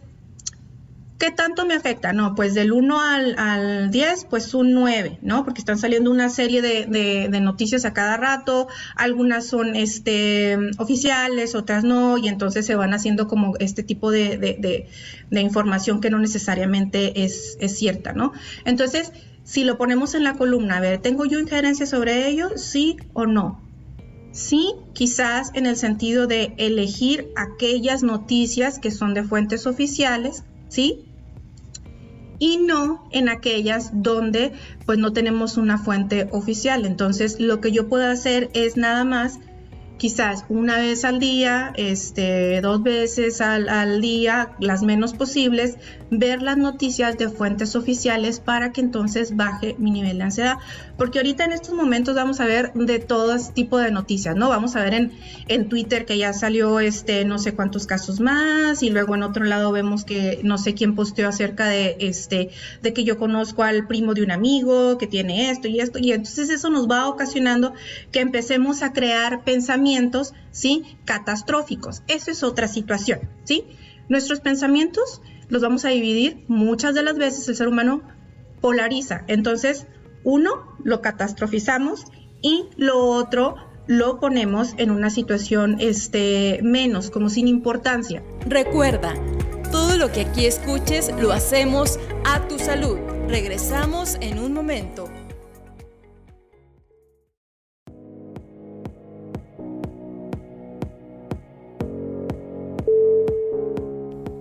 ¿qué 1.19 1.31
tanto 1.31 1.67
me 1.67 1.75
afecta? 1.75 2.12
No, 2.12 2.35
pues 2.35 2.55
del 2.55 2.73
1 2.73 3.00
al, 3.00 3.91
10, 3.91 4.27
pues 4.29 4.55
un 4.55 4.73
9, 4.73 5.21
¿no? 5.23 5.45
Porque 5.45 5.61
están 5.61 5.79
saliendo 5.79 6.11
una 6.11 6.31
serie 6.31 6.62
de, 6.62 7.41
noticias 7.41 7.85
a 7.85 7.93
cada 7.93 8.17
rato, 8.17 8.67
algunas 8.97 9.47
son 9.47 9.77
este, 9.77 10.59
oficiales, 10.79 11.55
otras 11.55 11.85
no, 11.85 12.19
y 12.19 12.27
entonces 12.27 12.67
se 12.67 12.75
van 12.75 12.93
haciendo 12.93 13.29
como 13.29 13.57
este 13.59 13.83
tipo 13.85 14.11
de, 14.11 14.89
información 15.31 16.00
que 16.00 16.11
no 16.11 16.19
necesariamente 16.19 17.25
es, 17.25 17.57
es 17.61 17.79
cierta, 17.79 18.12
¿no? 18.12 18.33
Entonces, 18.65 19.12
si 19.44 19.64
lo 19.64 19.78
ponemos 19.78 20.14
en 20.14 20.25
la 20.25 20.35
columna, 20.35 20.76
a 20.76 20.80
ver, 20.80 21.00
¿tengo 21.00 21.25
yo 21.25 21.38
injerencia 21.38 21.87
sobre 21.87 22.28
ello? 22.28 22.50
Sí 22.56 22.97
o 23.12 23.26
no. 23.26 23.62
Sí, 24.32 24.75
quizás 24.92 25.50
en 25.54 25.66
el 25.66 25.76
sentido 25.76 26.26
de 26.26 26.54
elegir 26.56 27.32
aquellas 27.37 28.02
noticias 28.02 28.78
que 28.78 28.90
son 28.90 29.12
de 29.12 29.25
fuentes 29.25 29.66
oficiales, 29.66 30.44
¿sí? 30.68 31.04
Y 32.38 32.59
no 32.59 33.09
en 33.11 33.28
aquellas 33.28 33.90
donde 33.92 34.52
pues 34.87 34.99
no 34.99 35.12
tenemos 35.12 35.56
una 35.56 35.78
fuente 35.78 36.28
oficial. 36.30 36.87
Entonces, 36.87 37.40
lo 37.40 37.61
que 37.61 37.73
yo 37.73 37.88
puedo 37.88 38.09
hacer 38.09 38.50
es 38.54 38.76
nada 38.76 39.04
más 39.04 39.40
quizás 40.00 40.47
una 40.49 40.78
vez 40.78 41.04
al 41.04 41.19
día, 41.19 41.75
este, 41.76 42.62
dos 42.62 42.83
veces 42.83 43.42
al, 43.42 44.00
día, 44.00 44.52
las 44.59 44.83
menos 44.83 45.12
posibles, 45.12 45.76
ver 46.11 46.40
las 46.40 46.57
noticias 46.57 47.19
de 47.19 47.28
fuentes 47.28 47.76
oficiales 47.76 48.40
para 48.40 48.73
que 48.73 48.80
entonces 48.80 49.37
baje 49.37 49.76
mi 49.78 49.90
nivel 49.90 50.16
de 50.16 50.25
ansiedad. 50.25 50.57
Porque 50.97 51.19
ahorita 51.19 51.45
en 51.45 51.52
estos 51.52 51.75
momentos 51.75 52.14
vamos 52.14 52.40
a 52.40 52.47
ver 52.47 52.73
de 52.73 52.99
todo 52.99 53.37
tipo 53.52 53.76
de 53.76 53.90
noticias, 53.90 54.35
¿no? 54.35 54.49
Vamos 54.49 54.75
a 54.75 54.83
ver 54.83 54.95
en, 54.95 55.12
en 55.49 55.69
Twitter 55.69 56.07
que 56.07 56.16
ya 56.16 56.33
salió 56.33 56.80
este 56.80 57.26
no 57.26 57.38
sé 57.38 57.54
cuántos 57.54 57.87
casos 57.87 58.21
más 58.21 58.83
y 58.83 58.88
luego 58.88 59.14
en 59.14 59.23
otro 59.23 59.45
lado 59.45 59.71
vemos 59.71 60.04
que 60.04 60.40
no 60.42 60.57
sé 60.57 60.73
quién 60.73 60.95
posteó 60.95 61.28
acerca 61.28 61.69
de 61.69 61.97
este 62.00 62.49
de 62.83 62.92
que 62.95 63.04
yo 63.04 63.19
conozco 63.19 63.64
al 63.64 63.87
primo 63.87 64.14
de 64.14 64.23
un 64.23 64.30
amigo 64.30 64.97
que 64.97 65.07
tiene 65.07 65.50
esto 65.50 65.69
y 65.69 65.80
esto 65.80 65.99
y 65.99 66.12
entonces 66.12 66.49
eso 66.49 66.71
nos 66.71 66.88
va 66.88 67.07
ocasionando 67.07 67.75
que 68.12 68.21
empecemos 68.21 68.83
a 68.83 68.92
crear 68.92 69.45
pensamientos 69.90 70.35
¿sí? 70.50 70.85
Catastróficos. 71.04 72.02
Eso 72.09 72.30
es 72.30 72.42
otra 72.42 72.68
situación, 72.68 73.20
¿sí? 73.44 73.64
Nuestros 74.09 74.40
pensamientos 74.40 75.23
los 75.49 75.62
vamos 75.62 75.85
a 75.85 75.88
dividir 75.88 76.44
muchas 76.49 76.94
de 76.94 77.02
las 77.02 77.16
veces 77.16 77.49
el 77.49 77.56
ser 77.56 77.68
humano 77.68 78.02
polariza. 78.61 79.25
Entonces, 79.26 79.87
uno 80.25 80.76
lo 80.82 81.00
catastrofizamos 81.00 82.04
y 82.42 82.66
lo 82.76 82.99
otro 82.99 83.56
lo 83.87 84.20
ponemos 84.20 84.75
en 84.76 84.90
una 84.90 85.11
situación 85.11 85.76
este, 85.80 86.61
menos, 86.62 87.11
como 87.11 87.28
sin 87.28 87.49
importancia. 87.49 88.23
Recuerda, 88.47 89.14
todo 89.73 89.97
lo 89.97 90.12
que 90.12 90.23
aquí 90.23 90.47
escuches 90.47 91.11
lo 91.20 91.32
hacemos 91.32 91.99
a 92.25 92.47
tu 92.47 92.59
salud. 92.59 92.99
Regresamos 93.28 94.16
en 94.20 94.38
un 94.38 94.52
momento. 94.52 95.09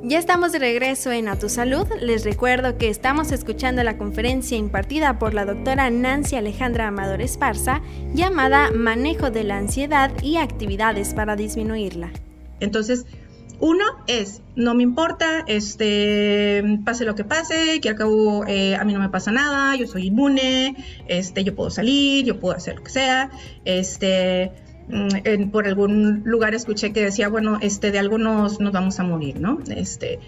Ya 0.09 0.17
estamos 0.17 0.51
de 0.51 0.57
regreso 0.57 1.11
en 1.11 1.27
A 1.27 1.37
Tu 1.37 1.49
Salud. 1.49 1.85
Les 2.01 2.23
recuerdo 2.23 2.79
que 2.79 2.89
estamos 2.89 3.31
escuchando 3.31 3.83
la 3.83 3.99
conferencia 3.99 4.57
impartida 4.57 5.19
por 5.19 5.35
la 5.35 5.45
doctora 5.45 5.91
Nancy 5.91 6.35
Alejandra 6.35 6.87
Amador 6.87 7.21
Esparza 7.21 7.83
llamada 8.15 8.71
Manejo 8.71 9.29
de 9.29 9.43
la 9.43 9.59
ansiedad 9.59 10.11
y 10.23 10.37
actividades 10.37 11.13
para 11.13 11.35
disminuirla. 11.35 12.09
Entonces, 12.59 13.05
uno 13.59 13.85
es, 14.07 14.41
no 14.55 14.73
me 14.73 14.81
importa, 14.81 15.43
este, 15.45 16.63
pase 16.83 17.05
lo 17.05 17.13
que 17.13 17.23
pase, 17.23 17.79
que 17.79 17.89
al 17.89 17.95
cabo 17.95 18.47
eh, 18.47 18.75
a 18.77 18.83
mí 18.85 18.93
no 18.93 18.99
me 18.99 19.09
pasa 19.09 19.31
nada, 19.31 19.75
yo 19.75 19.85
soy 19.85 20.07
inmune, 20.07 20.75
este, 21.07 21.43
yo 21.43 21.53
puedo 21.53 21.69
salir, 21.69 22.25
yo 22.25 22.39
puedo 22.39 22.55
hacer 22.55 22.77
lo 22.77 22.83
que 22.83 22.89
sea, 22.89 23.29
este, 23.63 24.53
Mm, 24.89 25.51
por 25.51 25.67
algún 25.67 26.23
lugar 26.25 26.55
escuché 26.55 26.91
que 26.91 27.01
decía, 27.01 27.29
bueno, 27.29 27.59
este, 27.61 27.91
de 27.91 27.99
algo 27.99 28.17
nos, 28.17 28.59
nos 28.59 28.71
vamos 28.73 28.99
a 28.99 29.03
morir, 29.03 29.39
¿no? 29.39 29.59
Este, 29.69 30.19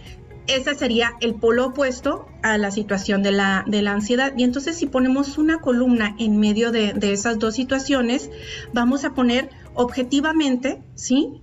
ese 0.47 0.75
sería 0.75 1.13
el 1.19 1.35
polo 1.35 1.67
opuesto 1.67 2.27
a 2.43 2.57
la 2.57 2.69
situación 2.69 3.23
de 3.23 3.31
la, 3.31 3.63
de 3.67 3.81
la 3.81 3.93
ansiedad. 3.93 4.33
Y 4.37 4.43
entonces 4.43 4.77
si 4.77 4.85
ponemos 4.85 5.37
una 5.39 5.59
columna 5.59 6.15
en 6.19 6.39
medio 6.39 6.71
de, 6.71 6.93
de 6.93 7.11
esas 7.11 7.39
dos 7.39 7.55
situaciones, 7.55 8.29
vamos 8.71 9.03
a 9.03 9.13
poner 9.13 9.49
objetivamente, 9.73 10.83
¿sí? 10.93 11.41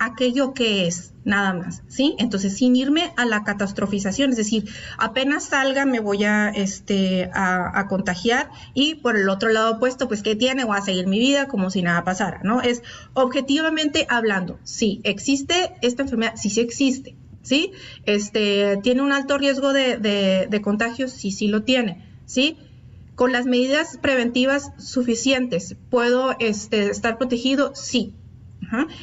Aquello 0.00 0.54
que 0.54 0.86
es, 0.86 1.12
nada 1.24 1.52
más, 1.52 1.82
¿sí? 1.86 2.16
Entonces, 2.18 2.56
sin 2.56 2.74
irme 2.74 3.12
a 3.16 3.26
la 3.26 3.44
catastrofización, 3.44 4.30
es 4.30 4.36
decir, 4.38 4.68
apenas 4.96 5.44
salga 5.44 5.84
me 5.84 6.00
voy 6.00 6.24
a, 6.24 6.48
este, 6.48 7.30
a, 7.34 7.86
contagiar 7.88 8.50
y 8.72 8.94
por 8.96 9.16
el 9.16 9.28
otro 9.28 9.50
lado 9.50 9.72
opuesto, 9.72 10.08
pues, 10.08 10.22
¿qué 10.22 10.34
tiene? 10.34 10.64
Voy 10.64 10.78
a 10.78 10.80
seguir 10.80 11.06
mi 11.06 11.18
vida 11.18 11.48
como 11.48 11.70
si 11.70 11.82
nada 11.82 12.02
pasara, 12.02 12.40
¿no? 12.42 12.62
Es 12.62 12.82
objetivamente 13.12 14.06
hablando, 14.08 14.58
sí, 14.64 15.00
existe 15.04 15.74
esta 15.82 16.02
enfermedad, 16.02 16.32
sí, 16.36 16.48
sí 16.48 16.60
existe, 16.60 17.16
¿sí? 17.42 17.72
Este, 18.06 18.78
¿tiene 18.82 19.02
un 19.02 19.12
alto 19.12 19.36
riesgo 19.36 19.74
de, 19.74 19.98
de, 19.98 20.62
contagio? 20.62 21.08
Sí, 21.08 21.30
sí 21.30 21.48
lo 21.48 21.62
tiene, 21.62 22.08
¿sí? 22.24 22.56
Con 23.16 23.32
las 23.32 23.44
medidas 23.44 23.98
preventivas 24.00 24.72
suficientes, 24.78 25.76
¿puedo 25.90 26.36
este, 26.38 26.88
estar 26.88 27.18
protegido? 27.18 27.72
Sí, 27.74 28.14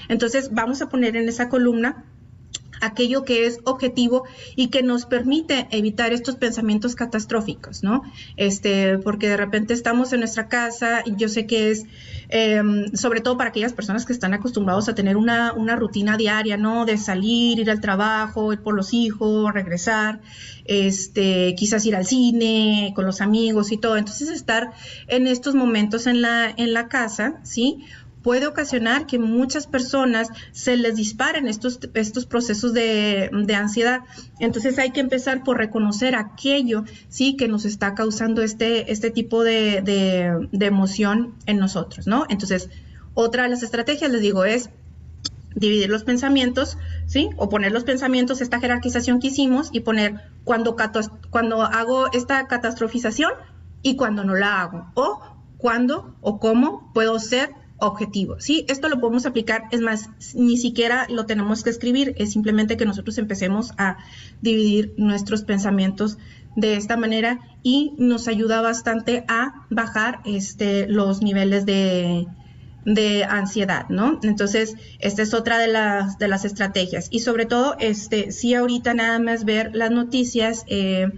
entonces 0.07 0.49
vamos 0.53 0.81
a 0.81 0.89
poner 0.89 1.15
en 1.15 1.27
esa 1.27 1.49
columna 1.49 2.05
aquello 2.81 3.23
que 3.23 3.45
es 3.45 3.59
objetivo 3.63 4.23
y 4.55 4.67
que 4.67 4.83
nos 4.83 5.05
permite 5.05 5.67
evitar 5.71 6.13
estos 6.13 6.35
pensamientos 6.35 6.95
catastróficos, 6.95 7.83
¿no? 7.83 8.03
Este, 8.35 8.97
porque 8.99 9.27
de 9.29 9.37
repente 9.37 9.73
estamos 9.73 10.13
en 10.13 10.19
nuestra 10.19 10.47
casa 10.47 11.01
y 11.05 11.15
yo 11.15 11.29
sé 11.29 11.45
que 11.45 11.71
es, 11.71 11.85
em, 12.29 12.87
sobre 12.93 13.21
todo 13.21 13.37
para 13.37 13.49
aquellas 13.49 13.73
personas 13.73 14.05
que 14.05 14.13
están 14.13 14.33
acostumbrados 14.33 14.89
a 14.89 14.95
tener 14.95 15.17
una, 15.17 15.53
rutina 15.77 16.17
diaria, 16.17 16.57
¿no? 16.57 16.85
De 16.85 16.97
salir, 16.97 17.59
ir 17.59 17.69
al 17.69 17.81
trabajo, 17.81 18.53
ir 18.53 18.59
por 18.59 18.73
los 18.75 18.93
hijos, 18.93 19.53
regresar, 19.53 20.21
este, 20.65 21.53
quizás 21.55 21.85
ir 21.85 21.95
al 21.95 22.05
cine 22.05 22.93
con 22.95 23.05
los 23.05 23.21
amigos 23.21 23.71
y 23.71 23.77
todo. 23.77 23.97
Entonces 23.97 24.29
estar 24.29 24.71
en 25.07 25.27
estos 25.27 25.55
momentos 25.55 26.07
en 26.07 26.21
la, 26.21 26.49
en 26.55 26.73
la 26.73 26.87
casa, 26.87 27.39
¿sí? 27.43 27.83
Puede 28.27 28.45
ocasionar 28.45 29.07
que 29.07 29.19
muchas 29.19 29.67
personas 29.67 30.27
se 30.51 30.75
les 30.75 30.97
disparen 30.97 31.47
estos, 31.47 31.79
estos 31.93 32.25
procesos 32.25 32.73
de, 32.73 33.29
ansiedad. 33.55 34.01
Entonces 34.41 34.77
hay 34.79 34.91
que 34.91 34.99
empezar 34.99 35.45
por 35.45 35.57
reconocer 35.57 36.13
aquello, 36.13 36.83
sí, 37.07 37.37
que 37.37 37.47
nos 37.47 37.63
está 37.63 37.95
causando 37.95 38.41
este, 38.41 38.91
este 38.91 39.11
tipo 39.11 39.45
de, 39.45 39.81
de 40.51 40.65
emoción 40.65 41.35
en 41.45 41.57
nosotros, 41.57 42.05
¿no? 42.05 42.25
Entonces, 42.27 42.69
otra 43.13 43.43
de 43.43 43.49
las 43.49 43.63
estrategias, 43.63 44.11
les 44.11 44.19
digo, 44.19 44.43
es 44.43 44.71
dividir 45.55 45.89
los 45.89 46.03
pensamientos, 46.03 46.77
¿sí? 47.05 47.29
O 47.37 47.47
poner 47.47 47.71
los 47.71 47.85
pensamientos, 47.85 48.41
esta 48.41 48.59
jerarquización 48.59 49.21
que 49.21 49.27
hicimos, 49.27 49.69
y 49.71 49.79
poner 49.79 50.19
cuando, 50.43 50.75
cuando 51.29 51.61
hago 51.61 52.11
esta 52.11 52.45
catastrofización 52.47 53.31
y 53.83 53.95
cuando 53.95 54.25
no 54.25 54.35
la 54.35 54.59
hago. 54.63 54.91
O 54.95 55.21
cuándo 55.57 56.17
o 56.19 56.41
cómo 56.41 56.91
puedo 56.93 57.19
ser 57.19 57.51
objetivo. 57.79 58.39
Sí, 58.39 58.65
esto 58.67 58.89
lo 58.89 58.99
podemos 58.99 59.25
aplicar, 59.25 59.63
es 59.71 59.81
más, 59.81 60.09
ni 60.33 60.57
siquiera 60.57 61.05
lo 61.09 61.25
tenemos 61.25 61.63
que 61.63 61.69
escribir, 61.69 62.15
es 62.17 62.31
simplemente 62.31 62.77
que 62.77 62.85
nosotros 62.85 63.17
empecemos 63.17 63.73
a 63.77 63.97
dividir 64.41 64.93
nuestros 64.97 65.43
pensamientos 65.43 66.17
de 66.55 66.75
esta 66.75 66.97
manera 66.97 67.39
y 67.61 67.93
nos 67.97 68.27
ayuda 68.27 68.61
bastante 68.61 69.23
a 69.27 69.65
bajar 69.69 70.21
este, 70.25 70.87
los 70.87 71.21
niveles 71.21 71.65
de, 71.65 72.27
ansiedad, 73.29 73.89
¿no? 73.89 74.19
Entonces, 74.23 74.75
esta 74.99 75.21
es 75.21 75.33
otra 75.33 75.59
de 75.59 75.67
las, 75.67 76.17
de 76.17 76.29
las 76.29 76.45
estrategias. 76.45 77.09
Y 77.11 77.19
sobre 77.19 77.45
todo, 77.45 77.75
este, 77.79 78.31
sí 78.31 78.53
ahorita 78.53 78.93
nada 78.93 79.19
más 79.19 79.43
ver 79.43 79.75
las 79.75 79.91
noticias 79.91 80.63
eh, 80.67 81.09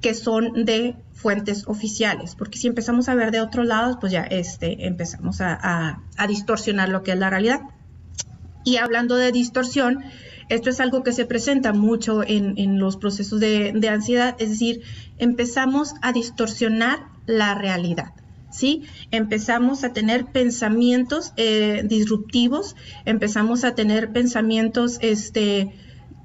que 0.00 0.14
son 0.14 0.64
de 0.64 0.96
fuentes 1.12 1.66
oficiales, 1.66 2.34
porque 2.36 2.58
si 2.58 2.68
empezamos 2.68 3.08
a 3.08 3.14
ver 3.14 3.32
de 3.32 3.40
otros 3.40 3.66
lados, 3.66 3.96
pues 4.00 4.12
ya 4.12 4.22
este, 4.22 4.86
empezamos 4.86 5.40
a, 5.40 6.00
distorsionar 6.28 6.88
lo 6.88 7.02
que 7.02 7.12
es 7.12 7.18
la 7.18 7.30
realidad. 7.30 7.60
Y 8.64 8.76
hablando 8.76 9.16
de 9.16 9.32
distorsión, 9.32 10.04
esto 10.48 10.70
es 10.70 10.78
algo 10.80 11.02
que 11.02 11.12
se 11.12 11.24
presenta 11.24 11.72
mucho 11.72 12.22
en, 12.24 12.78
los 12.78 12.96
procesos 12.96 13.40
de, 13.40 13.88
ansiedad, 13.90 14.36
es 14.38 14.50
decir, 14.50 14.82
empezamos 15.18 15.94
a 16.02 16.12
distorsionar 16.12 17.00
la 17.26 17.54
realidad. 17.54 18.12
¿Sí? 18.50 18.84
Empezamos 19.10 19.84
a 19.84 19.92
tener 19.92 20.24
pensamientos 20.24 21.34
eh, 21.36 21.82
disruptivos, 21.84 22.76
empezamos 23.04 23.62
a 23.64 23.74
tener 23.74 24.10
pensamientos 24.10 24.96
este, 25.02 25.74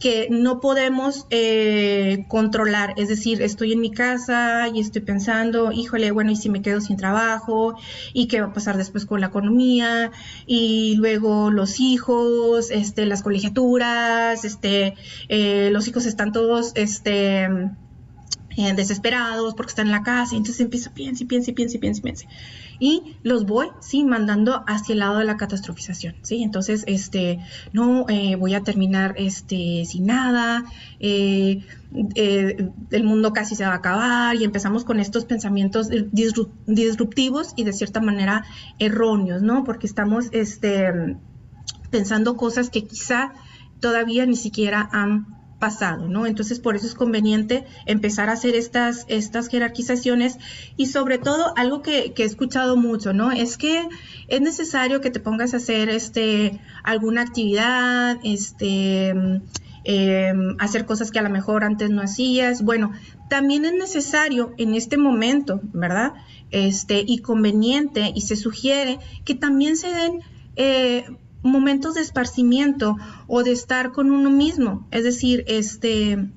que 0.04 0.28
no 0.30 0.60
podemos 0.60 1.28
eh, 1.30 2.26
controlar. 2.28 2.94
Es 2.98 3.08
decir, 3.08 3.42
estoy 3.42 3.72
en 3.72 3.80
mi 3.80 3.90
casa 3.90 4.68
y 4.68 4.82
estoy 4.82 5.02
pensando, 5.02 5.72
híjole, 5.72 6.12
bueno, 6.12 6.30
¿y 6.30 6.36
si 6.36 6.50
me 6.50 6.62
quedo 6.62 6.82
sin 6.82 6.98
trabajo? 6.98 7.76
¿Y 8.12 8.28
qué 8.28 8.42
va 8.42 8.48
a 8.48 8.54
pasar 8.54 8.76
después 8.76 9.06
con 9.06 9.22
la 9.22 9.28
economía? 9.28 10.12
Y 10.46 10.98
luego 10.98 11.52
los 11.52 11.80
hijos, 11.80 12.70
este, 12.70 13.06
las 13.06 13.24
colegiaturas, 13.24 14.44
este, 14.44 14.96
eh, 15.30 15.70
los 15.72 15.88
hijos 15.88 16.06
están 16.06 16.34
todos, 16.34 16.74
este, 16.76 17.48
eh, 18.58 18.74
desesperados 18.74 19.54
porque 19.56 19.72
están 19.72 19.88
en 19.88 19.92
la 19.92 20.04
casa 20.04 20.36
y 20.36 20.38
entonces 20.38 20.62
empiezo, 20.62 20.92
piense, 20.94 21.26
piense, 21.26 21.54
piense, 21.54 21.80
piense, 21.80 22.02
piense 22.02 22.28
y 22.80 23.16
los 23.24 23.46
voy, 23.46 23.68
sí, 23.80 24.04
mandando 24.04 24.64
hacia 24.68 24.94
el 24.94 25.00
lado 25.00 25.20
de 25.20 25.26
la 25.26 25.38
catastrofización, 25.38 26.16
sí, 26.22 26.44
entonces, 26.44 26.84
este, 26.88 27.40
no, 27.72 28.06
eh, 28.10 28.36
voy 28.36 28.56
a 28.56 28.62
terminar, 28.62 29.16
este, 29.18 29.86
sin 29.86 30.08
nada, 30.08 30.66
eh, 31.00 31.64
el 31.94 33.04
mundo 33.04 33.34
casi 33.34 33.56
se 33.56 33.64
va 33.66 33.72
a 33.72 33.76
acabar 33.76 34.36
y 34.36 34.44
empezamos 34.44 34.84
con 34.84 35.00
estos 35.00 35.26
pensamientos 35.26 35.90
disruptivos 36.12 37.54
y 37.56 37.64
de 37.64 37.72
cierta 37.72 38.02
manera 38.02 38.46
erróneos, 38.80 39.42
¿no? 39.44 39.64
Porque 39.64 39.88
estamos, 39.88 40.26
este, 40.32 41.18
pensando 41.90 42.36
cosas 42.36 42.70
que 42.70 42.86
quizá 42.86 43.34
todavía 43.80 44.26
ni 44.26 44.36
siquiera 44.36 44.90
han 44.92 45.43
pasado, 45.64 46.10
¿no? 46.10 46.26
Entonces, 46.26 46.60
por 46.60 46.76
eso 46.76 46.86
es 46.86 46.94
conveniente 46.94 47.64
empezar 47.86 48.28
a 48.28 48.34
hacer 48.34 48.54
estas, 48.54 49.06
estas 49.08 49.48
jerarquizaciones 49.48 50.38
y 50.76 50.88
sobre 50.88 51.20
todo 51.20 51.54
algo 51.56 51.82
que, 51.82 52.14
he 52.18 52.24
escuchado 52.24 52.76
mucho, 52.76 53.14
¿no? 53.14 53.32
Es 53.32 53.58
que 53.58 53.88
es 54.28 54.42
necesario 54.42 55.00
que 55.00 55.10
te 55.10 55.22
pongas 55.22 55.54
a 55.54 55.58
hacer 55.58 55.88
este, 55.88 56.60
alguna 56.84 57.22
actividad, 57.22 58.20
este, 58.26 59.14
em, 59.86 60.58
hacer 60.60 60.86
cosas 60.86 61.12
que 61.12 61.20
a 61.20 61.22
lo 61.22 61.30
mejor 61.30 61.64
antes 61.64 61.90
no 61.90 62.02
hacías. 62.02 62.62
Bueno, 62.62 62.92
también 63.30 63.64
es 63.64 63.74
necesario 63.74 64.54
en 64.58 64.74
este 64.74 64.98
momento, 64.98 65.62
¿verdad? 65.72 66.12
Este, 66.52 67.06
y 67.08 67.20
conveniente 67.20 68.12
y 68.14 68.20
se 68.20 68.36
sugiere 68.36 69.00
que 69.24 69.34
también 69.34 69.78
se 69.78 69.88
den 69.94 70.20
eh, 70.58 71.06
momentos 71.44 71.94
de 71.94 72.02
esparcimiento 72.02 72.96
o 73.28 73.44
de 73.44 73.52
estar 73.52 73.92
con 73.92 74.12
uno 74.12 74.30
mismo, 74.30 74.88
es 74.92 75.04
decir, 75.04 75.44
este 75.48 76.30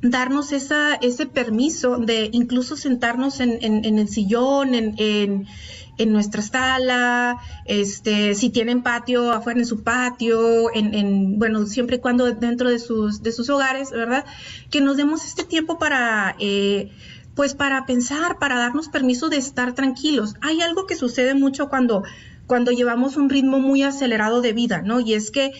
darnos 0.00 0.52
ese 0.52 1.26
permiso 1.26 1.98
de 1.98 2.30
incluso 2.32 2.76
sentarnos 2.76 3.40
en, 3.40 3.84
el 3.84 4.08
sillón, 4.08 4.74
en, 4.74 5.46
nuestra 6.06 6.42
sala, 6.42 7.38
este, 7.64 8.36
si 8.36 8.50
tienen 8.50 8.84
patio, 8.84 9.32
afuera 9.32 9.58
en 9.58 9.66
su 9.66 9.82
patio, 9.82 10.72
en, 10.72 11.38
bueno, 11.38 11.66
siempre 11.66 11.96
y 11.96 11.98
cuando 11.98 12.32
dentro 12.32 12.70
de 12.70 12.78
sus, 12.78 13.22
de 13.22 13.32
sus 13.32 13.50
hogares, 13.50 13.90
¿verdad? 13.90 14.24
Que 14.70 14.80
nos 14.80 14.96
demos 14.96 15.24
este 15.24 15.42
tiempo 15.42 15.78
para, 15.78 16.36
eh, 16.38 16.92
pues 17.34 17.54
para 17.54 17.84
pensar, 17.84 18.38
para 18.38 18.58
darnos 18.58 18.88
permiso 18.88 19.28
de 19.28 19.38
estar 19.38 19.74
tranquilos. 19.74 20.36
Hay 20.40 20.60
algo 20.60 20.86
que 20.86 20.94
sucede 20.94 21.34
mucho 21.34 21.68
cuando 21.68 22.04
cuando 22.48 22.72
llevamos 22.72 23.16
un 23.16 23.30
ritmo 23.30 23.60
muy 23.60 23.84
acelerado 23.84 24.40
de 24.40 24.52
vida, 24.52 24.82
¿no? 24.82 24.98
Y 24.98 25.14
es 25.14 25.30
que 25.30 25.52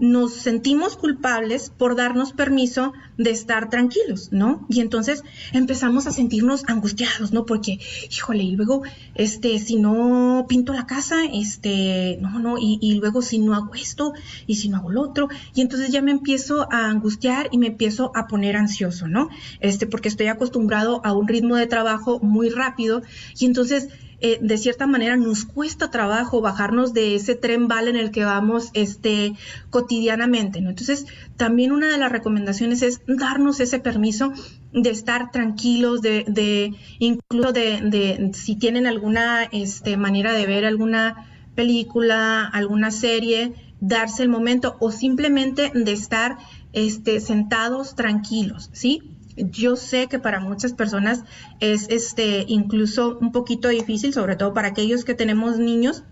nos 0.00 0.32
sentimos 0.32 0.96
culpables 0.96 1.70
por 1.76 1.94
darnos 1.94 2.32
permiso 2.32 2.94
de 3.18 3.30
estar 3.30 3.68
tranquilos, 3.68 4.32
¿no? 4.32 4.66
Y 4.70 4.80
entonces 4.80 5.22
empezamos 5.52 6.06
a 6.06 6.10
sentirnos 6.10 6.64
angustiados, 6.68 7.32
¿no? 7.32 7.44
Porque, 7.44 7.78
híjole, 8.10 8.42
y 8.42 8.56
luego, 8.56 8.82
este, 9.14 9.58
si 9.58 9.76
no 9.76 10.46
pinto 10.48 10.72
la 10.72 10.86
casa, 10.86 11.16
este, 11.30 12.18
no, 12.22 12.38
no, 12.38 12.56
y, 12.58 12.94
luego 12.94 13.20
si 13.20 13.38
no 13.38 13.54
hago 13.54 13.74
esto, 13.74 14.14
y 14.46 14.54
si 14.54 14.70
no 14.70 14.78
hago 14.78 14.90
lo 14.90 15.02
otro, 15.02 15.28
y 15.54 15.60
entonces 15.60 15.90
ya 15.90 16.00
me 16.00 16.12
empiezo 16.12 16.66
a 16.72 16.88
angustiar 16.88 17.48
y 17.52 17.58
me 17.58 17.66
empiezo 17.66 18.10
a 18.14 18.26
poner 18.26 18.56
ansioso, 18.56 19.06
¿no? 19.06 19.28
Este, 19.60 19.86
porque 19.86 20.08
estoy 20.08 20.28
acostumbrado 20.28 21.02
a 21.04 21.12
un 21.12 21.28
ritmo 21.28 21.56
de 21.56 21.66
trabajo 21.66 22.20
muy 22.20 22.48
rápido, 22.48 23.02
y 23.38 23.44
entonces 23.44 23.88
eh, 24.20 24.38
de 24.40 24.58
cierta 24.58 24.86
manera 24.86 25.16
nos 25.16 25.44
cuesta 25.44 25.90
trabajo 25.90 26.40
bajarnos 26.40 26.92
de 26.92 27.14
ese 27.14 27.34
tren 27.34 27.68
bala 27.68 27.90
en 27.90 27.96
el 27.96 28.10
que 28.10 28.24
vamos 28.24 28.70
este, 28.74 29.34
cotidianamente. 29.70 30.58
Entonces, 30.58 31.06
también 31.36 31.72
una 31.72 31.88
de 31.88 31.98
las 31.98 32.12
recomendaciones 32.12 32.82
es 32.82 33.00
darnos 33.06 33.60
ese 33.60 33.80
permiso 33.80 34.32
de 34.72 34.90
estar 34.90 35.30
tranquilos, 35.30 36.02
de, 36.02 36.24
de 36.28 36.74
incluso 36.98 37.52
de, 37.52 37.80
de, 37.82 38.30
si 38.34 38.56
tienen 38.56 38.86
alguna 38.86 39.44
este, 39.44 39.96
manera 39.96 40.32
de 40.32 40.46
ver 40.46 40.64
alguna 40.64 41.26
película, 41.54 42.46
alguna 42.46 42.90
serie, 42.90 43.54
darse 43.80 44.22
el 44.22 44.28
momento 44.28 44.76
o 44.80 44.90
simplemente 44.90 45.72
de 45.74 45.92
estar 45.92 46.36
este, 46.72 47.20
sentados 47.20 47.94
tranquilos, 47.94 48.70
¿sí? 48.72 49.02
Yo 49.50 49.76
sé 49.76 50.06
que 50.08 50.18
para 50.18 50.40
muchas 50.40 50.72
personas 50.72 51.24
es 51.60 51.86
este 51.88 52.44
incluso 52.48 53.18
un 53.20 53.32
poquito 53.32 53.68
difícil, 53.68 54.12
sobre 54.12 54.36
todo 54.36 54.52
para 54.52 54.68
aquellos 54.68 55.04
que 55.04 55.14
tenemos 55.14 55.58
niños, 55.58 56.04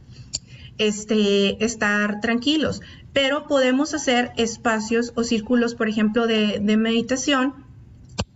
este, 0.79 1.63
estar 1.65 2.21
tranquilos, 2.21 2.81
pero 3.13 3.47
podemos 3.47 3.95
hacer 3.95 4.33
espacios 4.37 5.13
o 5.17 5.25
círculos, 5.25 5.75
por 5.75 5.89
ejemplo, 5.89 6.27
de, 6.27 6.61
meditación, 6.77 7.67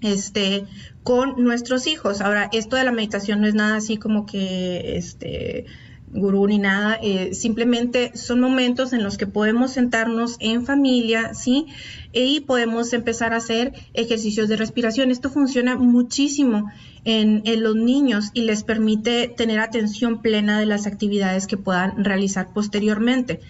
este, 0.01 0.65
con 1.05 1.43
nuestros 1.43 1.87
hijos. 1.87 2.21
Ahora, 2.21 2.51
esto 2.53 2.77
de 2.77 2.85
la 2.85 2.93
meditación 2.93 3.41
no 3.41 3.47
es 3.47 3.55
nada 3.55 3.77
así 3.77 3.97
como 3.97 4.27
que, 4.27 4.97
este, 4.97 5.67
gurú 6.13 6.47
ni 6.47 6.59
nada, 6.59 6.99
eh, 7.03 7.35
simplemente 7.35 8.17
son 8.17 8.41
momentos 8.41 8.93
en 8.93 9.03
los 9.03 9.17
que 9.17 9.27
podemos 9.27 9.73
sentarnos 9.73 10.37
en 10.41 10.65
familia, 10.67 11.33
¿sí? 11.35 11.67
Y 12.13 12.41
podemos 12.41 12.93
empezar 12.93 13.33
a 13.33 13.39
hacer 13.39 13.73
ejercicios 13.95 14.49
de 14.49 14.57
respiración. 14.57 15.11
Esto 15.11 15.31
funciona 15.31 15.77
muchísimo 15.77 16.71
en, 17.05 17.43
los 17.63 17.77
niños 17.77 18.31
y 18.35 18.43
les 18.43 18.63
permite 18.63 19.29
tener 19.29 19.59
atención 19.59 20.21
plena 20.21 20.61
de 20.61 20.67
las 20.67 20.87
actividades 20.87 21.47
que 21.47 21.57
puedan 21.57 22.05
realizar 22.05 22.53
posteriormente. 22.53 23.41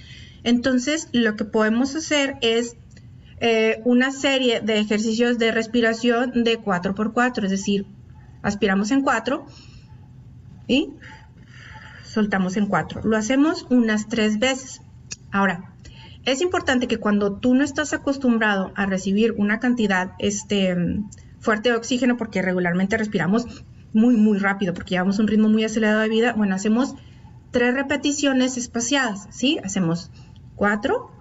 Entonces, 0.44 1.09
lo 1.12 1.37
que 1.37 1.44
podemos 1.44 1.94
hacer 1.96 2.37
es 2.42 2.77
eh, 3.40 3.81
una 3.85 4.12
serie 4.12 4.61
de 4.61 4.79
ejercicios 4.79 5.38
de 5.38 5.51
respiración 5.51 6.44
de 6.44 6.61
4x4, 6.61 7.44
es 7.44 7.51
decir, 7.51 7.87
aspiramos 8.42 8.92
en 8.92 9.03
4 9.03 9.46
y 10.68 10.90
soltamos 12.12 12.59
en 12.59 12.66
cuatro. 12.66 13.01
Lo 13.05 13.16
hacemos 13.16 13.66
unas 13.70 14.07
tres 14.09 14.38
veces. 14.38 14.83
Ahora, 15.31 15.72
es 16.25 16.42
importante 16.42 16.87
que 16.87 16.98
cuando 16.98 17.38
tú 17.38 17.55
no 17.55 17.64
estás 17.64 17.94
acostumbrado 17.94 18.70
a 18.75 18.85
recibir 18.85 19.33
una 19.38 19.61
cantidad 19.61 20.12
este, 20.18 20.77
fuerte 21.40 21.70
de 21.70 21.77
oxígeno, 21.77 22.18
porque 22.18 22.42
regularmente 22.42 22.98
respiramos 22.98 23.64
muy, 23.94 24.16
muy 24.16 24.38
rápido, 24.38 24.75
porque 24.75 24.90
llevamos 24.90 25.18
un 25.18 25.27
ritmo 25.27 25.48
muy 25.48 25.64
acelerado 25.64 26.01
de 26.01 26.11
vida, 26.11 26.35
bueno, 26.35 26.55
hacemos 26.55 26.94
tres 27.51 27.75
repeticiones 27.75 28.59
espaciadas, 28.59 29.27
¿sí? 29.31 29.59
Hacemos 29.64 30.11
cuatro, 30.55 31.12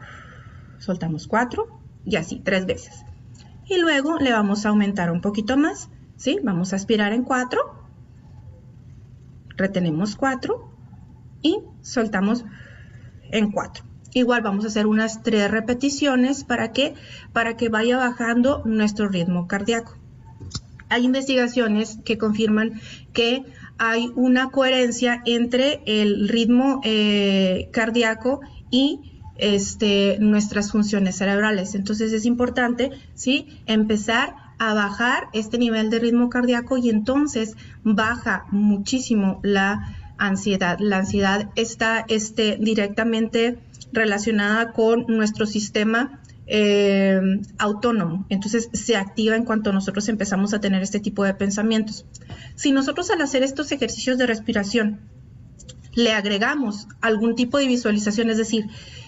soltamos 0.77 1.25
cuatro 1.27 1.79
y 2.05 2.17
así, 2.17 2.41
tres 2.43 2.65
veces. 2.65 3.05
Y 3.65 3.79
luego 3.79 4.17
le 4.17 4.33
vamos 4.33 4.65
a 4.65 4.69
aumentar 4.69 5.09
un 5.09 5.21
poquito 5.21 5.55
más, 5.55 5.89
¿sí? 6.17 6.39
Vamos 6.43 6.73
a 6.73 6.75
aspirar 6.75 7.13
en 7.13 7.23
cuatro, 7.23 7.61
retenemos 9.55 10.17
cuatro 10.17 10.70
y 11.41 11.59
soltamos 11.81 12.45
en 13.31 13.51
cuatro. 13.51 13.83
Igual 14.13 14.41
vamos 14.41 14.65
a 14.65 14.67
hacer 14.67 14.87
unas 14.87 15.23
tres 15.23 15.49
repeticiones 15.49 16.43
para 16.43 16.71
que, 16.71 16.93
para 17.31 17.55
que 17.55 17.69
vaya 17.69 17.97
bajando 17.97 18.61
nuestro 18.65 19.07
ritmo 19.07 19.47
cardíaco. 19.47 19.97
Hay 20.89 21.05
investigaciones 21.05 21.99
que 22.03 22.17
confirman 22.17 22.81
que 23.13 23.45
hay 23.77 24.11
una 24.15 24.49
coherencia 24.49 25.21
entre 25.25 25.81
el 25.85 26.27
ritmo 26.27 26.81
eh, 26.83 27.69
cardíaco 27.71 28.41
y 28.69 28.99
este, 29.37 30.17
nuestras 30.19 30.71
funciones 30.71 31.15
cerebrales. 31.15 31.73
Entonces 31.75 32.11
es 32.11 32.25
importante, 32.25 32.91
¿sí? 33.15 33.61
Empezar 33.65 34.35
a 34.59 34.73
bajar 34.73 35.29
este 35.33 35.57
nivel 35.57 35.89
de 35.89 35.99
ritmo 35.99 36.29
cardíaco 36.29 36.77
y 36.77 36.89
entonces 36.89 37.55
baja 37.83 38.45
muchísimo 38.51 39.39
la 39.41 39.95
ansiedad. 40.21 40.77
La 40.79 40.97
ansiedad 40.99 41.49
está 41.55 42.05
este, 42.07 42.57
directamente 42.59 43.59
relacionada 43.91 44.71
con 44.71 45.05
nuestro 45.07 45.45
sistema 45.45 46.21
eh, 46.47 47.19
autónomo. 47.57 48.25
Entonces 48.29 48.69
se 48.73 48.95
activa 48.95 49.35
en 49.35 49.45
cuanto 49.45 49.73
nosotros 49.73 50.07
empezamos 50.09 50.53
a 50.53 50.61
tener 50.61 50.81
este 50.83 50.99
tipo 50.99 51.23
de 51.23 51.33
pensamientos. 51.33 52.05
Si 52.55 52.71
nosotros 52.71 53.09
al 53.09 53.21
hacer 53.21 53.43
estos 53.43 53.71
ejercicios 53.71 54.17
de 54.17 54.27
respiración 54.27 54.99
le 55.93 56.13
agregamos 56.13 56.87
algún 57.01 57.35
tipo 57.35 57.57
de 57.57 57.67
visualización, 57.67 58.29
es 58.29 58.37
decir, 58.37 58.67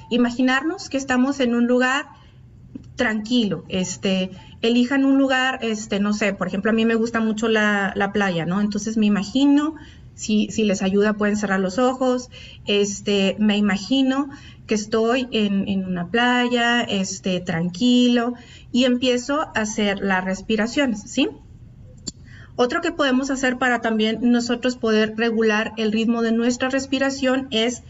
imaginarnos 0.10 0.90
que 0.90 0.98
estamos 0.98 1.40
en 1.40 1.56
un 1.56 1.68
lugar 1.68 2.08
tranquilo, 2.96 3.64
este, 3.70 4.32
elijan 4.62 5.06
un 5.06 5.18
lugar, 5.18 5.60
este, 5.62 6.00
no 6.00 6.14
sé, 6.14 6.34
por 6.34 6.48
ejemplo, 6.48 6.72
a 6.72 6.74
mí 6.74 6.86
me 6.86 6.96
gusta 6.96 7.20
mucho 7.20 7.48
la, 7.48 7.94
la 7.96 8.12
playa, 8.12 8.46
¿no? 8.46 8.62
Entonces 8.62 8.98
me 8.98 9.06
imagino, 9.06 9.76
si, 10.16 10.48
si, 10.52 10.64
les 10.64 10.82
ayuda 10.82 11.14
pueden 11.14 11.38
cerrar 11.38 11.60
los 11.60 11.80
ojos, 11.80 12.30
este, 12.66 13.36
me 13.40 13.58
imagino 13.58 14.30
que 14.68 14.76
estoy 14.76 15.28
en, 15.32 15.68
en, 15.68 15.86
una 15.86 16.10
playa, 16.10 16.82
este, 16.82 17.40
tranquilo, 17.40 18.34
y 18.72 18.86
empiezo 18.86 19.42
a 19.42 19.52
hacer 19.56 20.00
las 20.00 20.24
respiraciones, 20.24 21.02
¿sí? 21.02 21.30
Otro 22.56 22.82
que 22.82 22.92
podemos 22.92 23.32
hacer 23.32 23.58
para 23.58 23.82
también 23.82 24.20
nosotros 24.22 24.78
poder 24.78 25.16
regular 25.18 25.74
el 25.78 25.92
ritmo 25.92 26.22
de 26.22 26.32
nuestra 26.32 26.70
respiración 26.70 27.48
es 27.50 27.84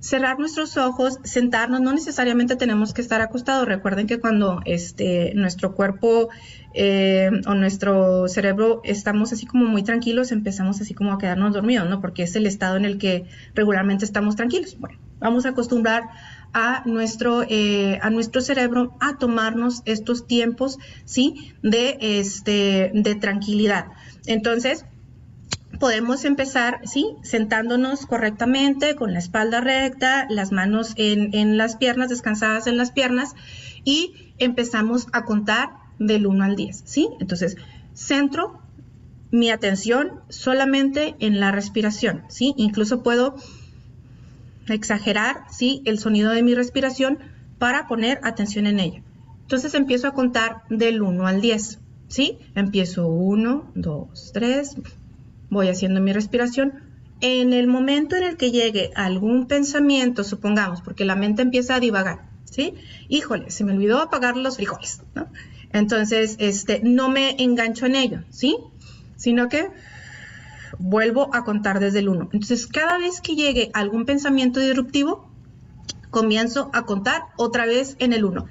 cerrar 0.00 0.38
nuestros 0.38 0.76
ojos, 0.76 1.18
sentarnos, 1.24 1.80
no 1.80 1.92
necesariamente 1.92 2.56
tenemos 2.56 2.92
que 2.92 3.02
estar 3.02 3.20
acostados. 3.20 3.66
Recuerden 3.66 4.06
que 4.06 4.18
cuando 4.18 4.60
este, 4.64 5.32
nuestro 5.34 5.74
cuerpo 5.74 6.30
eh, 6.74 7.30
o 7.46 7.54
nuestro 7.54 8.26
cerebro 8.28 8.80
estamos 8.82 9.32
así 9.32 9.46
como 9.46 9.66
muy 9.66 9.82
tranquilos, 9.82 10.32
empezamos 10.32 10.80
así 10.80 10.94
como 10.94 11.12
a 11.12 11.18
quedarnos 11.18 11.52
dormidos, 11.52 11.88
¿no? 11.88 12.00
Porque 12.00 12.22
es 12.22 12.34
el 12.34 12.46
estado 12.46 12.76
en 12.76 12.86
el 12.86 12.98
que 12.98 13.26
regularmente 13.54 14.04
estamos 14.04 14.36
tranquilos. 14.36 14.76
Bueno, 14.78 14.98
vamos 15.18 15.44
a 15.44 15.50
acostumbrar 15.50 16.04
a 16.52 16.82
nuestro, 16.86 17.42
eh, 17.42 17.98
a 18.02 18.10
nuestro 18.10 18.40
cerebro 18.40 18.96
a 19.00 19.18
tomarnos 19.18 19.82
estos 19.84 20.26
tiempos, 20.26 20.78
¿sí? 21.04 21.52
De, 21.62 21.98
este, 22.00 22.90
de 22.94 23.14
tranquilidad. 23.16 23.86
Entonces, 24.26 24.86
podemos 25.80 26.26
empezar, 26.26 26.80
¿sí? 26.84 27.16
Sentándonos 27.22 28.06
correctamente, 28.06 28.94
con 28.94 29.14
la 29.14 29.18
espalda 29.18 29.60
recta, 29.60 30.26
las 30.28 30.52
manos 30.52 30.92
en, 30.96 31.56
las 31.56 31.76
piernas, 31.76 32.10
descansadas 32.10 32.68
en 32.68 32.76
las 32.76 32.92
piernas, 32.92 33.34
y 33.82 34.34
empezamos 34.38 35.08
a 35.12 35.24
contar 35.24 35.70
del 35.98 36.26
1 36.26 36.44
al 36.44 36.54
10, 36.54 36.82
¿sí? 36.84 37.08
Entonces, 37.18 37.56
centro 37.94 38.60
mi 39.32 39.50
atención 39.50 40.20
solamente 40.28 41.16
en 41.18 41.40
la 41.40 41.50
respiración, 41.50 42.24
¿sí? 42.28 42.52
Incluso 42.58 43.02
puedo 43.02 43.34
exagerar, 44.68 45.44
¿sí? 45.50 45.82
El 45.86 45.98
sonido 45.98 46.30
de 46.30 46.42
mi 46.42 46.54
respiración 46.54 47.18
para 47.58 47.88
poner 47.88 48.20
atención 48.22 48.66
en 48.66 48.80
ella. 48.80 49.02
Entonces 49.42 49.74
empiezo 49.74 50.08
a 50.08 50.12
contar 50.12 50.62
del 50.68 51.00
1 51.00 51.26
al 51.26 51.40
10, 51.40 51.78
¿sí? 52.08 52.38
Empiezo 52.54 53.08
1, 53.08 53.72
2, 53.74 54.30
3, 54.34 54.76
voy 55.50 55.68
haciendo 55.68 56.00
mi 56.00 56.12
respiración. 56.12 56.80
En 57.20 57.52
el 57.52 57.66
momento 57.66 58.16
en 58.16 58.22
el 58.22 58.36
que 58.36 58.50
llegue 58.50 58.90
algún 58.94 59.46
pensamiento, 59.46 60.24
supongamos, 60.24 60.80
porque 60.80 61.04
la 61.04 61.16
mente 61.16 61.42
empieza 61.42 61.74
a 61.74 61.80
divagar, 61.80 62.30
¿sí? 62.44 62.74
Híjole, 63.08 63.50
se 63.50 63.64
me 63.64 63.72
olvidó 63.72 64.00
apagar 64.00 64.36
los 64.36 64.56
frijoles, 64.56 65.02
¿no? 65.14 65.28
Entonces, 65.72 66.36
este, 66.38 66.80
no 66.82 67.10
me 67.10 67.36
engancho 67.42 67.86
en 67.86 67.94
ello, 67.94 68.24
¿sí? 68.30 68.56
Sino 69.16 69.48
que 69.48 69.68
vuelvo 70.78 71.34
a 71.34 71.44
contar 71.44 71.78
desde 71.78 71.98
el 71.98 72.08
1. 72.08 72.30
Entonces, 72.32 72.66
cada 72.66 72.98
vez 72.98 73.20
que 73.20 73.36
llegue 73.36 73.70
algún 73.74 74.06
pensamiento 74.06 74.60
disruptivo, 74.60 75.30
comienzo 76.10 76.70
a 76.72 76.84
contar 76.86 77.22
otra 77.36 77.66
vez 77.66 77.96
en 77.98 78.12
el 78.12 78.24
1. 78.24 78.46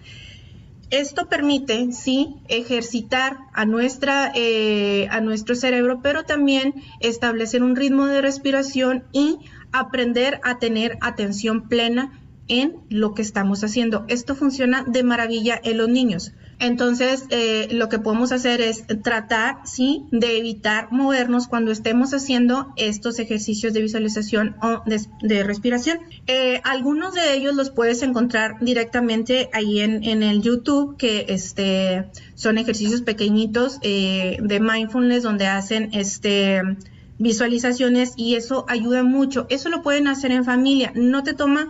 Esto 0.89 1.29
permite, 1.29 1.91
sí, 1.91 2.37
ejercitar 2.47 3.37
a, 3.53 3.65
nuestra, 3.65 4.31
eh, 4.33 5.07
a 5.11 5.21
nuestro 5.21 5.53
cerebro, 5.53 6.01
pero 6.01 6.23
también 6.23 6.73
establecer 6.99 7.61
un 7.61 7.75
ritmo 7.75 8.07
de 8.07 8.21
respiración 8.21 9.03
y 9.11 9.37
aprender 9.71 10.39
a 10.43 10.57
tener 10.57 10.97
atención 11.01 11.69
plena 11.69 12.19
en 12.47 12.77
lo 12.89 13.13
que 13.13 13.21
estamos 13.21 13.63
haciendo. 13.63 14.05
Esto 14.07 14.33
funciona 14.33 14.83
de 14.83 15.03
maravilla 15.03 15.59
en 15.63 15.77
los 15.77 15.89
niños. 15.89 16.33
Entonces, 16.59 17.25
eh, 17.29 17.69
lo 17.71 17.87
que 17.87 17.99
podemos 17.99 18.31
hacer 18.33 18.59
es 18.59 18.85
tratar, 19.01 19.59
sí, 19.65 20.05
de 20.11 20.37
evitar 20.37 20.91
movernos 20.91 21.47
cuando 21.47 21.71
estemos 21.71 22.13
haciendo 22.13 22.73
estos 22.75 23.17
ejercicios 23.19 23.73
de 23.73 23.81
visualización 23.81 24.55
o 24.61 24.83
de, 24.85 25.43
respiración. 25.43 25.99
Eh, 26.27 26.59
algunos 26.65 27.13
de 27.13 27.33
ellos 27.33 27.55
los 27.55 27.69
puedes 27.69 28.03
encontrar 28.03 28.57
directamente 28.59 29.49
ahí 29.53 29.79
en, 29.79 30.03
el 30.03 30.41
YouTube, 30.41 30.97
que 30.97 31.25
este, 31.29 32.09
son 32.35 32.57
ejercicios 32.57 33.01
pequeñitos 33.01 33.79
eh, 33.81 34.37
de 34.41 34.59
mindfulness 34.59 35.23
donde 35.23 35.47
hacen 35.47 35.89
este 35.93 36.61
visualizaciones 37.19 38.13
y 38.15 38.35
eso 38.35 38.65
ayuda 38.67 39.03
mucho. 39.03 39.45
Eso 39.49 39.69
lo 39.69 39.81
pueden 39.81 40.07
hacer 40.07 40.31
en 40.31 40.45
familia. 40.45 40.91
No 40.95 41.23
te 41.23 41.33
toma 41.33 41.67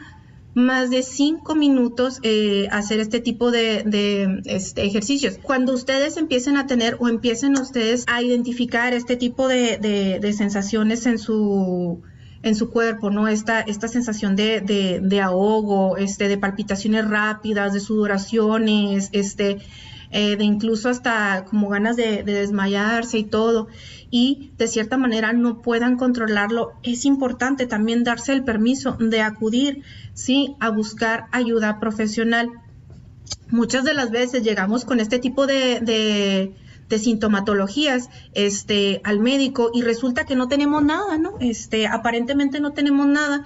más 0.55 0.89
de 0.89 1.03
cinco 1.03 1.55
minutos 1.55 2.19
eh, 2.23 2.67
hacer 2.71 2.99
este 2.99 3.19
tipo 3.19 3.51
de, 3.51 4.41
este, 4.45 4.85
ejercicios. 4.85 5.37
Cuando 5.41 5.73
ustedes 5.73 6.17
empiecen 6.17 6.57
a 6.57 6.67
tener 6.67 6.97
o 6.99 7.07
empiecen 7.07 7.57
ustedes 7.57 8.05
a 8.07 8.21
identificar 8.21 8.93
este 8.93 9.15
tipo 9.15 9.47
de, 9.47 10.33
sensaciones 10.35 11.05
en 11.05 11.19
su 11.19 12.01
en 12.41 12.55
su 12.55 12.69
cuerpo, 12.69 13.09
¿no? 13.09 13.27
Esta, 13.27 13.59
esta 13.59 13.89
sensación 13.89 14.37
de, 14.37 15.21
ahogo, 15.21 15.97
este, 15.97 16.29
de 16.29 16.37
palpitaciones 16.37 17.05
rápidas, 17.05 17.73
de 17.73 17.81
sudoraciones, 17.81 19.09
este, 19.11 19.57
eh, 20.11 20.37
de 20.37 20.43
incluso 20.43 20.89
hasta 20.89 21.45
como 21.45 21.67
ganas 21.69 21.95
de, 21.97 22.23
desmayarse 22.23 23.17
y 23.19 23.23
todo 23.25 23.67
y 24.11 24.51
de 24.57 24.67
cierta 24.67 24.97
manera 24.97 25.33
no 25.33 25.61
puedan 25.61 25.97
controlarlo, 25.97 26.73
es 26.83 27.05
importante 27.05 27.67
también 27.67 28.03
darse 28.03 28.33
el 28.33 28.43
permiso 28.43 28.93
de 28.93 29.21
acudir, 29.21 29.83
sí, 30.13 30.55
a 30.59 30.69
buscar 30.69 31.25
ayuda 31.31 31.79
profesional. 31.79 32.49
Muchas 33.49 33.83
de 33.83 33.93
las 33.93 34.11
veces 34.11 34.43
llegamos 34.43 34.85
con 34.85 34.99
este 34.99 35.19
tipo 35.19 35.45
de, 35.45 35.79
de, 36.87 36.99
sintomatologías 36.99 38.09
este, 38.33 38.99
al 39.03 39.19
médico 39.19 39.69
y 39.73 39.83
resulta 39.83 40.25
que 40.25 40.35
no 40.35 40.47
tenemos 40.47 40.83
nada, 40.83 41.19
¿no? 41.19 41.35
Este, 41.39 41.85
aparentemente 41.85 42.59
no 42.59 42.71
tenemos 42.71 43.05
nada, 43.05 43.43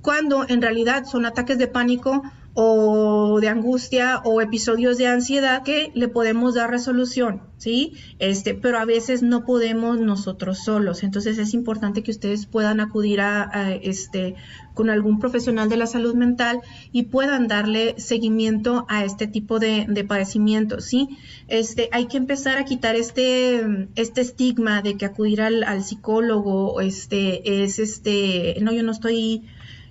cuando 0.00 0.46
en 0.48 0.62
realidad 0.62 1.06
son 1.06 1.26
ataques 1.26 1.58
de 1.58 1.66
pánico 1.66 2.22
o 2.56 3.40
de 3.40 3.48
angustia 3.48 4.20
o 4.24 4.40
episodios 4.40 4.96
de 4.96 5.08
ansiedad 5.08 5.64
que 5.64 5.90
le 5.94 6.06
podemos 6.06 6.54
dar 6.54 6.70
resolución, 6.70 7.42
¿sí? 7.56 7.94
Este, 8.20 8.54
pero 8.54 8.78
a 8.78 8.84
veces 8.84 9.22
no 9.22 9.44
podemos 9.44 9.98
nosotros 9.98 10.58
solos. 10.64 11.02
Entonces 11.02 11.38
es 11.38 11.52
importante 11.52 12.04
que 12.04 12.12
ustedes 12.12 12.46
puedan 12.46 12.78
acudir 12.78 13.20
a, 13.20 13.72
este 13.82 14.36
con 14.72 14.88
algún 14.88 15.18
profesional 15.18 15.68
de 15.68 15.76
la 15.76 15.86
salud 15.86 16.14
mental 16.14 16.60
y 16.92 17.04
puedan 17.04 17.48
darle 17.48 17.94
seguimiento 17.98 18.86
a 18.88 19.04
este 19.04 19.26
tipo 19.26 19.58
de, 19.58 19.86
de 19.88 20.04
padecimiento, 20.04 20.80
¿sí? 20.80 21.18
Este, 21.48 21.88
hay 21.92 22.06
que 22.06 22.18
empezar 22.18 22.58
a 22.58 22.64
quitar 22.64 22.94
este, 22.94 23.88
este 23.96 24.20
estigma 24.20 24.80
de 24.82 24.96
que 24.96 25.06
acudir 25.06 25.42
al, 25.42 25.64
al 25.64 25.82
psicólogo, 25.82 26.80
este, 26.80 27.64
es 27.64 27.78
este, 27.80 28.56
no, 28.60 28.72
yo 28.72 28.82
no 28.84 28.92
estoy 28.92 29.44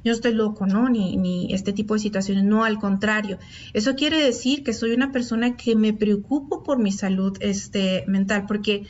yo 0.04 0.12
estoy 0.12 0.34
loco, 0.34 0.66
¿no? 0.66 0.89
Ni, 0.89 1.16
ni 1.18 1.54
este 1.54 1.74
tipo 1.74 1.94
de 1.94 2.00
situaciones, 2.00 2.44
no, 2.44 2.63
al 2.63 2.80
contrario. 2.80 3.39
Eso 3.74 3.96
quiere 3.96 4.24
decir 4.24 4.63
que 4.63 4.74
soy 4.74 4.94
una 4.94 5.12
persona 5.12 5.56
que 5.56 5.76
me 5.76 5.94
preocupo 5.94 6.63
por 6.63 6.80
mi 6.80 6.92
salud 6.92 7.38
este, 7.39 8.04
mental, 8.08 8.46
porque 8.48 8.86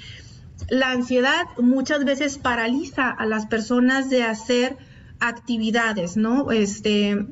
la 0.69 0.91
ansiedad 0.91 1.45
muchas 1.58 2.06
veces 2.06 2.38
paraliza 2.38 3.10
a 3.10 3.26
las 3.26 3.45
personas 3.45 4.10
de 4.10 4.23
hacer 4.23 4.78
actividades, 5.19 6.17
¿no? 6.17 6.52
Este, 6.52 7.26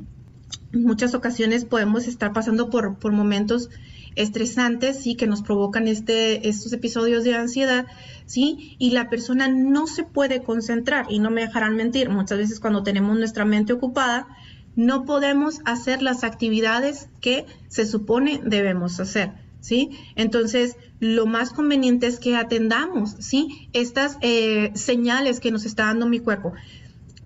muchas 0.73 1.13
ocasiones 1.13 1.65
podemos 1.65 2.07
estar 2.07 2.33
pasando 2.33 2.69
por, 2.69 2.97
por 2.97 3.11
momentos 3.11 3.69
estresantes, 4.15 5.01
sí, 5.01 5.15
que 5.15 5.27
nos 5.27 5.41
provocan 5.41 5.87
este, 5.87 6.47
estos 6.47 6.73
episodios 6.73 7.23
de 7.23 7.35
ansiedad, 7.35 7.87
sí, 8.25 8.75
y 8.79 8.91
la 8.91 9.09
persona 9.09 9.47
no 9.47 9.87
se 9.87 10.03
puede 10.03 10.43
concentrar 10.43 11.05
y 11.09 11.19
no 11.19 11.31
me 11.31 11.41
dejarán 11.41 11.75
mentir, 11.75 12.09
muchas 12.09 12.37
veces 12.37 12.59
cuando 12.59 12.83
tenemos 12.83 13.17
nuestra 13.17 13.45
mente 13.45 13.73
ocupada, 13.73 14.27
no 14.75 15.05
podemos 15.05 15.59
hacer 15.65 16.01
las 16.01 16.23
actividades 16.23 17.09
que 17.19 17.45
se 17.67 17.85
supone 17.85 18.41
debemos 18.43 18.99
hacer, 18.99 19.33
¿sí? 19.59 19.91
Entonces, 20.15 20.77
lo 20.99 21.25
más 21.25 21.51
conveniente 21.51 22.07
es 22.07 22.19
que 22.19 22.35
atendamos, 22.35 23.15
¿sí? 23.19 23.69
Estas 23.73 24.17
eh, 24.21 24.71
señales 24.75 25.39
que 25.39 25.51
nos 25.51 25.65
está 25.65 25.85
dando 25.85 26.07
mi 26.07 26.19
cuerpo. 26.19 26.53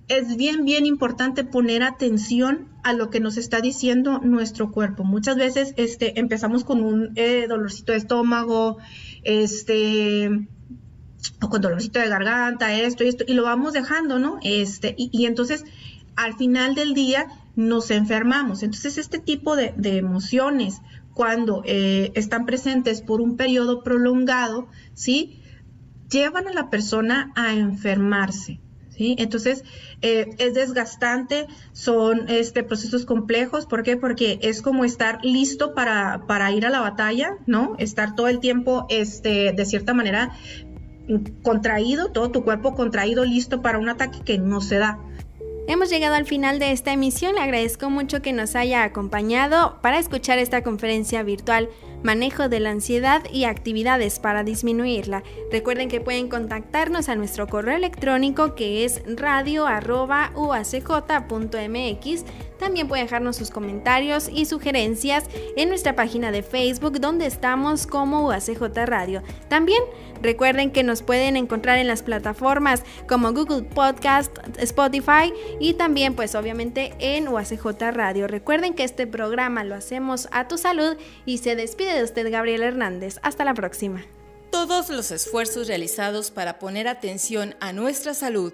Es 0.08 0.38
bien, 0.38 0.66
bien 0.66 0.86
importante 0.86 1.44
poner 1.44 1.82
atención 1.82 2.70
a 2.84 2.94
lo 2.94 3.10
que 3.10 3.20
nos 3.20 3.38
está 3.38 3.60
diciendo 3.60 4.20
nuestro 4.20 4.72
cuerpo. 4.72 5.04
Muchas 5.04 5.36
veces 5.36 5.74
este, 5.78 6.20
empezamos 6.20 6.64
con 6.64 6.84
un 6.84 7.12
eh, 7.16 7.48
dolorcito 7.48 7.92
de 7.92 7.98
estómago, 7.98 8.78
este, 9.24 10.48
o 11.42 11.50
con 11.50 11.62
dolorcito 11.62 12.00
de 12.00 12.08
garganta, 12.08 12.72
esto 12.74 13.04
y 13.04 13.08
esto, 13.08 13.24
y 13.28 13.34
lo 13.34 13.44
vamos 13.44 13.74
dejando, 13.74 14.20
¿no? 14.20 14.38
Este, 14.44 14.94
y 14.98 15.26
entonces 15.26 15.66
al 16.16 16.36
final 16.36 16.76
del 16.76 16.94
día 16.94 17.28
nos 17.56 17.92
enfermamos. 17.92 18.64
Entonces, 18.64 18.98
este 18.98 19.20
tipo 19.20 19.56
de, 19.56 19.74
emociones, 19.98 20.82
cuando 21.14 21.64
eh, 21.66 22.12
están 22.16 22.46
presentes 22.46 23.02
por 23.02 23.22
un 23.22 23.38
periodo 23.38 23.84
prolongado, 23.84 24.68
¿sí? 24.94 25.42
Llevan 26.10 26.48
a 26.48 26.54
la 26.54 26.70
persona 26.70 27.32
a 27.36 27.54
enfermarse. 27.54 28.60
Entonces, 28.98 29.64
eh, 30.02 30.30
es 30.38 30.54
desgastante, 30.54 31.48
son 31.74 32.30
este, 32.30 32.64
procesos 32.64 33.06
complejos. 33.06 33.66
¿Por 33.66 33.84
qué? 33.84 33.98
Porque 33.98 34.40
es 34.42 34.62
como 34.62 34.86
estar 34.86 35.20
listo 35.24 35.74
para, 35.74 36.26
para, 36.28 36.52
ir 36.52 36.66
a 36.66 36.70
la 36.70 36.82
batalla, 36.82 37.38
¿no? 37.46 37.76
Estar 37.78 38.16
todo 38.16 38.28
el 38.28 38.40
tiempo, 38.40 38.86
este, 38.90 39.52
de 39.54 39.66
cierta 39.66 39.94
manera, 39.94 40.32
contraído, 41.44 42.12
todo 42.12 42.32
tu 42.32 42.44
cuerpo 42.44 42.76
contraído, 42.76 43.26
listo 43.26 43.62
para 43.62 43.78
un 43.78 43.90
ataque 43.90 44.20
que 44.24 44.38
no 44.38 44.62
se 44.62 44.78
da. 44.78 45.00
Hemos 45.68 45.90
llegado 45.90 46.14
al 46.14 46.26
final 46.26 46.60
de 46.60 46.72
esta 46.72 46.94
emisión, 46.94 47.36
le 47.36 47.42
agradezco 47.42 47.90
mucho 47.90 48.22
que 48.22 48.34
nos 48.34 48.56
haya 48.56 48.84
acompañado 48.84 49.80
para 49.82 49.98
escuchar 49.98 50.38
esta 50.38 50.62
conferencia 50.62 51.24
virtual 51.24 51.70
Manejo 52.06 52.50
de 52.50 52.60
la 52.60 52.70
ansiedad 52.70 53.24
y 53.34 53.46
actividades 53.46 54.20
para 54.20 54.44
disminuirla. 54.44 55.24
Recuerden 55.52 55.90
que 55.90 56.02
pueden 56.02 56.28
contactarnos 56.28 57.10
a 57.10 57.16
nuestro 57.16 57.48
correo 57.48 57.76
electrónico 57.76 58.54
que 58.54 58.86
es 58.86 59.02
radio.uacj.mx. 59.08 59.66
También 62.60 62.88
pueden 62.88 63.06
dejarnos 63.06 63.36
sus 63.36 63.50
comentarios 63.50 64.30
y 64.32 64.46
sugerencias 64.46 65.26
en 65.56 65.70
nuestra 65.70 65.96
página 65.96 66.32
de 66.32 66.44
Facebook 66.44 67.00
donde 67.00 67.26
estamos 67.26 67.88
como 67.88 68.26
UACJ 68.28 68.62
Radio. 68.86 69.24
También 69.48 69.82
recuerden 70.22 70.72
que 70.72 70.84
nos 70.84 71.02
pueden 71.02 71.38
encontrar 71.38 71.78
en 71.78 71.88
las 71.88 72.04
plataformas 72.04 72.84
como 73.08 73.34
Google 73.34 73.64
Podcast, 73.64 74.38
Spotify 74.58 75.34
y 75.60 75.74
también 75.74 76.16
pues 76.16 76.36
obviamente 76.36 76.94
en 77.00 77.28
UACJ 77.28 77.66
Radio. 77.92 78.28
Recuerden 78.28 78.74
que 78.74 78.84
este 78.84 79.08
programa 79.08 79.64
lo 79.64 79.76
hacemos 79.76 80.28
a 80.32 80.48
tu 80.48 80.58
salud 80.58 80.98
y 81.26 81.40
se 81.40 81.56
despide 81.56 81.94
de 81.94 82.04
usted 82.04 82.32
Gabriel 82.32 82.64
Hernández. 82.64 83.20
Hasta 83.22 83.46
la 83.46 83.54
próxima. 83.54 84.04
Todos 84.52 84.90
los 84.90 85.12
esfuerzos 85.12 85.68
realizados 85.68 86.32
para 86.32 86.60
poner 86.60 86.88
atención 86.88 87.56
a 87.60 87.74
nuestra 87.74 88.14
salud 88.14 88.54